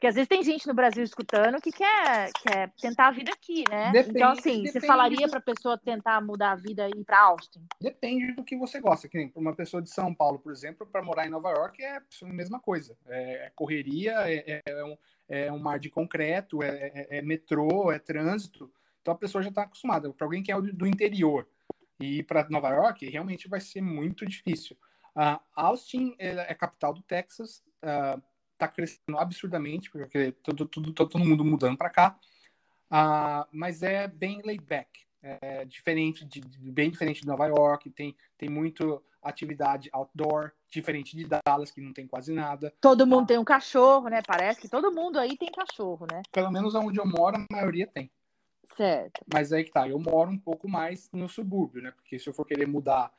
Porque 0.00 0.06
às 0.06 0.14
vezes 0.14 0.28
tem 0.28 0.42
gente 0.42 0.66
no 0.66 0.72
Brasil 0.72 1.04
escutando 1.04 1.60
que 1.60 1.70
quer, 1.70 2.30
quer 2.42 2.72
tentar 2.80 3.08
a 3.08 3.10
vida 3.10 3.30
aqui, 3.30 3.64
né? 3.68 3.92
Depende, 3.92 4.16
então, 4.16 4.30
assim, 4.30 4.66
você 4.66 4.80
falaria 4.80 5.28
para 5.28 5.40
a 5.40 5.42
pessoa 5.42 5.76
tentar 5.76 6.22
mudar 6.22 6.52
a 6.52 6.56
vida 6.56 6.88
e 6.88 7.00
ir 7.00 7.04
para 7.04 7.20
Austin? 7.20 7.66
Depende 7.78 8.32
do 8.32 8.42
que 8.42 8.56
você 8.56 8.80
gosta. 8.80 9.06
Que 9.06 9.18
nem 9.18 9.28
para 9.28 9.38
uma 9.38 9.54
pessoa 9.54 9.82
de 9.82 9.90
São 9.90 10.14
Paulo, 10.14 10.38
por 10.38 10.52
exemplo, 10.52 10.86
para 10.86 11.02
morar 11.02 11.26
em 11.26 11.28
Nova 11.30 11.50
York 11.50 11.84
é 11.84 11.98
a 11.98 12.26
mesma 12.28 12.58
coisa. 12.58 12.96
É, 13.08 13.48
é 13.48 13.52
correria, 13.54 14.14
é, 14.26 14.62
é, 14.64 14.84
um, 14.86 14.96
é 15.28 15.52
um 15.52 15.58
mar 15.58 15.78
de 15.78 15.90
concreto, 15.90 16.62
é, 16.62 16.68
é, 16.94 17.18
é 17.18 17.20
metrô, 17.20 17.92
é 17.92 17.98
trânsito. 17.98 18.72
Então 19.02 19.12
a 19.12 19.18
pessoa 19.18 19.42
já 19.42 19.50
está 19.50 19.64
acostumada. 19.64 20.10
Para 20.14 20.26
alguém 20.26 20.42
que 20.42 20.50
é 20.50 20.58
do 20.58 20.86
interior 20.86 21.46
e 22.00 22.20
ir 22.20 22.22
para 22.22 22.48
Nova 22.48 22.70
York, 22.70 23.06
realmente 23.06 23.50
vai 23.50 23.60
ser 23.60 23.82
muito 23.82 24.24
difícil. 24.24 24.78
Uh, 25.14 25.38
Austin 25.54 26.14
é, 26.18 26.54
capital 26.54 26.94
do 26.94 27.02
Texas. 27.02 27.62
Uh, 27.82 28.29
está 28.60 28.68
crescendo 28.68 29.18
absurdamente, 29.18 29.90
porque 29.90 30.32
todo, 30.42 30.66
todo, 30.66 30.92
todo 30.92 31.18
mundo 31.18 31.44
mudando 31.44 31.78
para 31.78 31.90
cá. 31.90 32.18
Uh, 32.90 33.46
mas 33.52 33.82
é 33.82 34.06
bem 34.06 34.42
laid 34.44 34.64
back, 34.64 35.06
é 35.22 35.64
diferente 35.64 36.24
de, 36.24 36.40
bem 36.40 36.90
diferente 36.90 37.20
de 37.20 37.26
Nova 37.26 37.46
York, 37.46 37.88
tem, 37.90 38.16
tem 38.36 38.48
muito 38.48 39.02
atividade 39.22 39.88
outdoor, 39.92 40.50
diferente 40.68 41.16
de 41.16 41.26
Dallas, 41.26 41.70
que 41.70 41.80
não 41.80 41.92
tem 41.92 42.06
quase 42.06 42.32
nada. 42.32 42.72
Todo 42.80 43.06
mundo 43.06 43.28
tem 43.28 43.38
um 43.38 43.44
cachorro, 43.44 44.08
né? 44.08 44.22
Parece 44.26 44.60
que 44.60 44.68
todo 44.68 44.92
mundo 44.92 45.18
aí 45.18 45.36
tem 45.36 45.50
cachorro, 45.52 46.06
né? 46.10 46.22
Pelo 46.32 46.50
menos 46.50 46.74
onde 46.74 46.98
eu 46.98 47.06
moro, 47.06 47.36
a 47.36 47.46
maioria 47.52 47.86
tem. 47.86 48.10
Certo. 48.76 49.24
Mas 49.32 49.52
aí 49.52 49.64
que 49.64 49.70
tá, 49.70 49.88
eu 49.88 49.98
moro 49.98 50.30
um 50.30 50.38
pouco 50.38 50.68
mais 50.68 51.10
no 51.12 51.28
subúrbio, 51.28 51.82
né? 51.82 51.90
Porque 51.92 52.18
se 52.18 52.28
eu 52.28 52.34
for 52.34 52.46
querer 52.46 52.66
mudar 52.66 53.12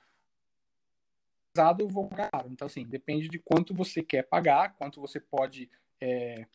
eu 1.79 1.87
vou 1.87 2.07
caro. 2.07 2.49
Então, 2.49 2.65
assim, 2.65 2.85
depende 2.85 3.27
de 3.27 3.39
quanto 3.39 3.73
você 3.73 4.01
quer 4.01 4.23
pagar, 4.23 4.75
quanto 4.75 5.01
você 5.01 5.19
pode. 5.19 5.69
É, 5.99 6.45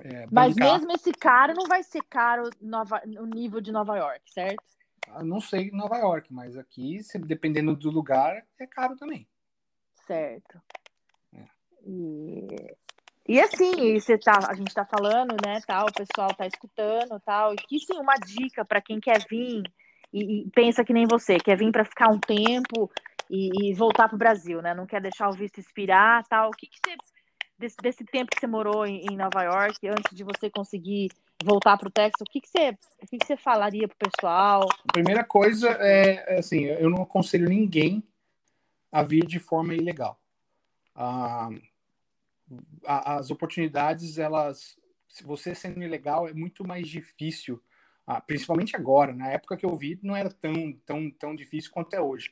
é, 0.00 0.26
Mas 0.30 0.54
mesmo 0.54 0.90
esse 0.92 1.12
caro 1.12 1.54
não 1.54 1.66
vai 1.66 1.82
ser 1.82 2.02
caro 2.04 2.48
Nova, 2.60 3.02
no 3.06 3.26
nível 3.26 3.60
de 3.60 3.72
Nova 3.72 3.96
York, 3.96 4.32
certo? 4.32 4.62
Eu 5.06 5.14
ah, 5.16 5.24
não 5.24 5.40
sei 5.40 5.70
Nova 5.70 5.98
York, 5.98 6.32
mas 6.32 6.56
aqui, 6.56 7.02
se, 7.02 7.18
dependendo 7.18 7.74
do 7.74 7.90
lugar, 7.90 8.46
é 8.58 8.66
caro 8.66 8.96
também. 8.96 9.26
Certo. 10.06 10.60
É. 11.34 11.44
E, 11.84 12.76
e 13.28 13.40
assim, 13.40 13.98
você 13.98 14.16
tá, 14.16 14.38
a 14.48 14.54
gente 14.54 14.68
está 14.68 14.84
falando, 14.84 15.36
né, 15.44 15.60
tal, 15.66 15.86
o 15.86 15.92
pessoal 15.92 16.30
está 16.30 16.46
escutando, 16.46 17.20
tal, 17.20 17.52
e 17.52 17.56
que 17.56 17.78
sim, 17.80 17.98
uma 17.98 18.14
dica 18.14 18.64
para 18.64 18.80
quem 18.80 19.00
quer 19.00 19.26
vir 19.28 19.64
e, 20.12 20.42
e, 20.42 20.50
pensa 20.50 20.84
que 20.84 20.92
nem 20.92 21.06
você, 21.06 21.38
quer 21.38 21.56
vir 21.56 21.72
para 21.72 21.84
ficar 21.84 22.10
um 22.10 22.18
tempo 22.18 22.90
e, 23.32 23.70
e 23.70 23.74
voltar 23.74 24.08
para 24.08 24.14
o 24.14 24.18
Brasil, 24.18 24.60
né? 24.60 24.74
Não 24.74 24.86
quer 24.86 25.00
deixar 25.00 25.30
o 25.30 25.32
visto 25.32 25.58
expirar, 25.58 26.22
tal. 26.28 26.50
O 26.50 26.52
que, 26.52 26.66
que 26.66 26.76
você 26.84 26.96
desse, 27.58 27.76
desse 27.82 28.04
tempo 28.04 28.30
que 28.30 28.38
você 28.38 28.46
morou 28.46 28.84
em, 28.84 29.06
em, 29.10 29.16
Nova 29.16 29.42
York, 29.42 29.88
antes 29.88 30.14
de 30.14 30.22
você 30.22 30.50
conseguir 30.50 31.08
voltar 31.42 31.78
para 31.78 31.88
o 31.88 31.90
Texas, 31.90 32.20
o 32.20 32.30
que, 32.30 32.40
que 32.40 32.48
você 32.48 32.70
o 33.02 33.06
que, 33.06 33.18
que 33.18 33.26
você 33.26 33.36
falaria 33.36 33.88
para 33.88 33.94
o 33.94 34.10
pessoal? 34.10 34.68
Primeira 34.92 35.24
coisa 35.24 35.70
é 35.80 36.38
assim, 36.38 36.64
eu 36.64 36.90
não 36.90 37.02
aconselho 37.02 37.48
ninguém 37.48 38.02
a 38.90 39.02
vir 39.02 39.24
de 39.24 39.38
forma 39.38 39.74
ilegal. 39.74 40.20
Ah, 40.94 41.48
as 42.84 43.30
oportunidades, 43.30 44.18
elas, 44.18 44.78
se 45.08 45.24
você 45.24 45.54
sendo 45.54 45.82
ilegal, 45.82 46.28
é 46.28 46.34
muito 46.34 46.66
mais 46.66 46.86
difícil, 46.86 47.62
ah, 48.06 48.20
principalmente 48.20 48.76
agora. 48.76 49.14
Na 49.14 49.28
época 49.28 49.56
que 49.56 49.64
eu 49.64 49.74
vi, 49.74 49.98
não 50.02 50.14
era 50.14 50.30
tão, 50.30 50.72
tão, 50.84 51.10
tão 51.10 51.34
difícil 51.34 51.70
quanto 51.72 51.94
é 51.94 52.00
hoje. 52.00 52.30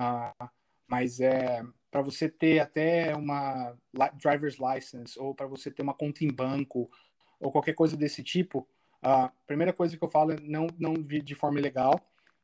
Uh, 0.00 0.48
mas 0.88 1.20
é 1.20 1.62
para 1.90 2.00
você 2.00 2.26
ter 2.26 2.58
até 2.58 3.14
uma 3.14 3.76
driver's 4.14 4.56
license 4.58 5.18
ou 5.18 5.34
para 5.34 5.46
você 5.46 5.70
ter 5.70 5.82
uma 5.82 5.92
conta 5.92 6.24
em 6.24 6.32
banco 6.32 6.90
ou 7.38 7.52
qualquer 7.52 7.74
coisa 7.74 7.96
desse 7.96 8.22
tipo, 8.22 8.66
a 9.02 9.28
primeira 9.46 9.72
coisa 9.72 9.96
que 9.96 10.02
eu 10.02 10.08
falo 10.08 10.32
é 10.32 10.36
não 10.40 10.68
não 10.78 10.94
vir 10.94 11.22
de 11.22 11.34
forma 11.34 11.58
ilegal, 11.58 12.00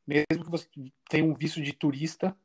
mesmo 0.06 0.44
que 0.44 0.50
você 0.50 0.68
tenha 1.08 1.24
um 1.24 1.34
visto 1.34 1.62
de 1.62 1.72
turista, 1.72 2.36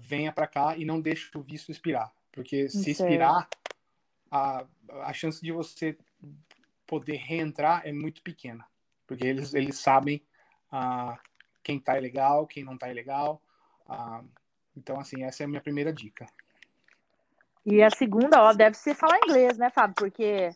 venha 0.00 0.32
para 0.32 0.46
cá 0.46 0.76
e 0.76 0.84
não 0.84 1.00
deixe 1.00 1.30
o 1.36 1.42
visto 1.42 1.70
expirar, 1.70 2.12
porque 2.32 2.68
se 2.68 2.90
expirar 2.90 3.48
a, 4.30 4.64
a 5.02 5.12
chance 5.12 5.40
de 5.42 5.52
você 5.52 5.96
poder 6.86 7.16
reentrar 7.16 7.86
é 7.86 7.92
muito 7.92 8.22
pequena, 8.22 8.66
porque 9.06 9.26
eles 9.26 9.54
eles 9.54 9.78
sabem 9.78 10.22
uh, 10.72 11.16
quem 11.62 11.76
está 11.76 11.98
ilegal, 11.98 12.46
quem 12.46 12.64
não 12.64 12.74
está 12.74 12.90
ilegal. 12.90 13.40
Ah, 13.90 14.22
então, 14.76 15.00
assim, 15.00 15.24
essa 15.24 15.42
é 15.42 15.44
a 15.44 15.48
minha 15.48 15.60
primeira 15.60 15.92
dica. 15.92 16.24
E 17.66 17.82
a 17.82 17.90
segunda, 17.90 18.40
ó, 18.40 18.52
deve 18.52 18.76
ser 18.76 18.94
falar 18.94 19.18
inglês, 19.18 19.58
né, 19.58 19.68
Fábio? 19.68 19.96
Porque 19.96 20.50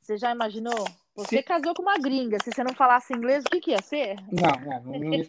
você 0.00 0.16
já 0.16 0.32
imaginou? 0.32 0.84
Você 1.14 1.36
Se... 1.36 1.42
casou 1.42 1.74
com 1.74 1.82
uma 1.82 1.98
gringa. 1.98 2.38
Se 2.42 2.50
você 2.50 2.64
não 2.64 2.74
falasse 2.74 3.12
inglês, 3.12 3.44
o 3.44 3.50
que, 3.50 3.60
que 3.60 3.70
ia 3.72 3.82
ser? 3.82 4.16
Não, 4.32 4.82
não, 4.82 4.98
não, 4.98 5.14
ia, 5.14 5.28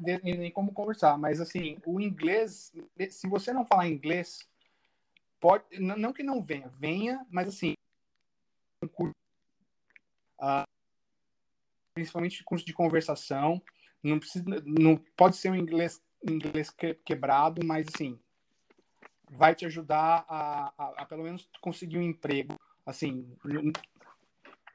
não 0.00 0.28
ia 0.28 0.36
nem 0.36 0.52
como 0.52 0.72
conversar. 0.72 1.18
Mas, 1.18 1.40
assim, 1.40 1.76
o 1.84 2.00
inglês, 2.00 2.72
se 3.10 3.28
você 3.28 3.52
não 3.52 3.66
falar 3.66 3.88
inglês, 3.88 4.48
pode. 5.40 5.64
Não 5.78 6.12
que 6.12 6.22
não 6.22 6.40
venha, 6.40 6.68
venha, 6.78 7.26
mas, 7.28 7.48
assim, 7.48 7.74
uh, 8.84 10.62
principalmente 11.92 12.44
curso 12.44 12.64
de 12.64 12.72
conversação, 12.72 13.60
não 14.02 14.18
precisa, 14.20 14.44
não 14.64 14.96
pode 15.16 15.36
ser 15.36 15.50
um 15.50 15.56
inglês 15.56 16.00
inglês 16.22 16.70
quebrado, 17.04 17.64
mas 17.64 17.86
assim, 17.94 18.18
vai 19.30 19.54
te 19.54 19.66
ajudar 19.66 20.24
a, 20.28 20.72
a, 20.76 21.02
a 21.02 21.06
pelo 21.06 21.24
menos 21.24 21.48
conseguir 21.60 21.98
um 21.98 22.02
emprego, 22.02 22.58
assim, 22.84 23.36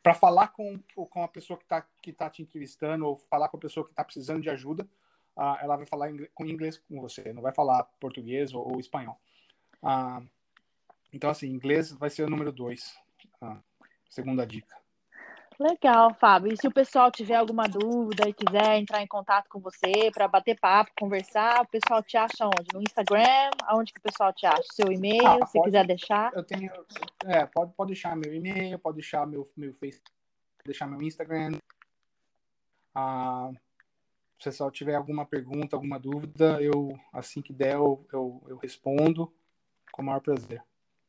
para 0.02 0.14
falar 0.14 0.50
com, 0.50 0.80
com 0.96 1.24
a 1.24 1.28
pessoa 1.28 1.58
que 1.58 1.64
está 1.66 1.82
que 2.02 2.14
tá 2.14 2.30
te 2.30 2.42
entrevistando 2.42 3.08
ou 3.08 3.18
falar 3.18 3.50
com 3.50 3.58
a 3.58 3.60
pessoa 3.60 3.86
que 3.86 3.92
está 3.92 4.04
precisando 4.04 4.42
de 4.42 4.50
ajuda, 4.50 4.88
uh, 5.36 5.58
ela 5.62 5.78
vai 5.78 5.86
falar 5.86 6.12
inglês, 6.12 6.32
com 6.34 6.46
inglês 6.46 6.78
com 6.78 7.02
você, 7.02 7.34
não 7.34 7.42
vai 7.42 7.54
falar 7.54 7.84
português 8.00 8.54
ou, 8.54 8.74
ou 8.74 8.80
espanhol. 8.80 9.20
Uh, 9.82 10.28
então, 11.12 11.30
assim, 11.30 11.48
inglês 11.48 11.92
vai 11.92 12.10
ser 12.10 12.24
o 12.24 12.30
número 12.30 12.52
dois, 12.52 12.96
uh, 13.42 13.58
segunda 14.10 14.46
dica. 14.46 14.83
Legal, 15.60 16.14
Fábio. 16.16 16.54
E 16.54 16.58
se 16.58 16.68
o 16.68 16.72
pessoal 16.72 17.12
tiver 17.12 17.36
alguma 17.36 17.68
dúvida 17.68 18.28
e 18.28 18.34
quiser 18.34 18.78
entrar 18.78 19.02
em 19.02 19.08
contato 19.08 19.48
com 19.50 19.60
você 19.60 20.12
para 20.14 20.28
bater 20.28 20.60
papo, 20.60 20.92
conversar, 21.00 21.62
o 21.62 21.68
pessoal 21.68 22.02
te 22.02 22.18
acha 22.18 22.46
onde? 22.46 22.68
No 22.74 22.82
Instagram? 22.82 23.52
Aonde 23.66 23.94
que 23.94 24.00
o 24.00 24.04
pessoal 24.04 24.34
te 24.34 24.46
acha? 24.46 24.64
Seu 24.74 24.92
e-mail, 24.92 25.28
ah, 25.28 25.46
se 25.46 25.54
pode, 25.54 25.66
quiser 25.66 25.86
deixar? 25.86 26.34
Eu 26.34 26.44
tenho, 26.44 26.72
é, 27.26 27.46
pode, 27.46 27.74
pode 27.74 27.94
deixar 27.94 28.16
meu 28.16 28.34
e-mail, 28.34 28.80
pode 28.80 28.96
deixar 28.96 29.28
meu, 29.28 29.48
meu 29.56 29.74
Facebook, 29.74 30.12
deixar 30.66 30.88
meu 30.88 31.02
Instagram. 31.02 31.58
Ah, 32.96 33.52
se 34.40 34.50
o 34.50 34.52
pessoal 34.52 34.72
tiver 34.72 34.96
alguma 34.96 35.26
pergunta, 35.26 35.76
alguma 35.76 36.00
dúvida, 36.00 36.62
eu 36.62 36.98
assim 37.12 37.42
que 37.42 37.54
der 37.54 37.76
eu, 37.76 38.06
eu, 38.12 38.44
eu 38.48 38.58
respondo 38.58 39.34
com 39.92 40.02
o 40.02 40.06
maior 40.06 40.20
prazer. 40.20 40.62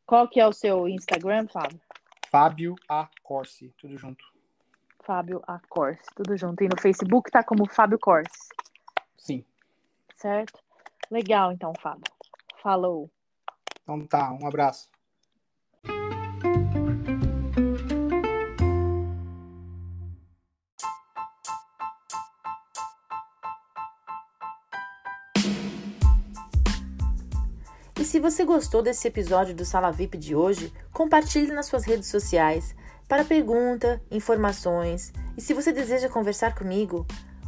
Qual 0.06 0.28
que 0.28 0.38
é 0.38 0.46
o 0.46 0.52
seu 0.52 0.86
Instagram, 0.86 1.48
Fábio? 1.48 1.80
Fábio 2.30 2.74
A. 2.88 3.08
Corsi, 3.22 3.72
tudo 3.78 3.96
junto. 3.96 4.33
Fábio 5.04 5.42
A. 5.46 5.60
Corse, 5.68 6.02
tudo 6.14 6.36
junto. 6.36 6.64
E 6.64 6.68
no 6.68 6.80
Facebook 6.80 7.30
tá 7.30 7.42
como 7.42 7.68
Fábio 7.68 7.98
Corse. 7.98 8.48
Sim. 9.16 9.44
Certo? 10.16 10.58
Legal, 11.10 11.52
então, 11.52 11.72
Fábio. 11.80 12.04
Falou. 12.62 13.10
Então 13.82 14.06
tá, 14.06 14.32
um 14.32 14.46
abraço. 14.46 14.88
E 28.00 28.04
se 28.04 28.18
você 28.18 28.44
gostou 28.44 28.82
desse 28.82 29.06
episódio 29.06 29.54
do 29.54 29.64
Sala 29.64 29.90
VIP 29.90 30.16
de 30.16 30.34
hoje, 30.34 30.72
compartilhe 30.92 31.52
nas 31.52 31.66
suas 31.66 31.84
redes 31.84 32.08
sociais 32.08 32.74
para 33.08 33.24
pergunta, 33.24 34.02
informações 34.10 35.12
e 35.36 35.40
se 35.40 35.54
você 35.54 35.72
deseja 35.72 36.08
conversar 36.08 36.54
comigo 36.54 37.04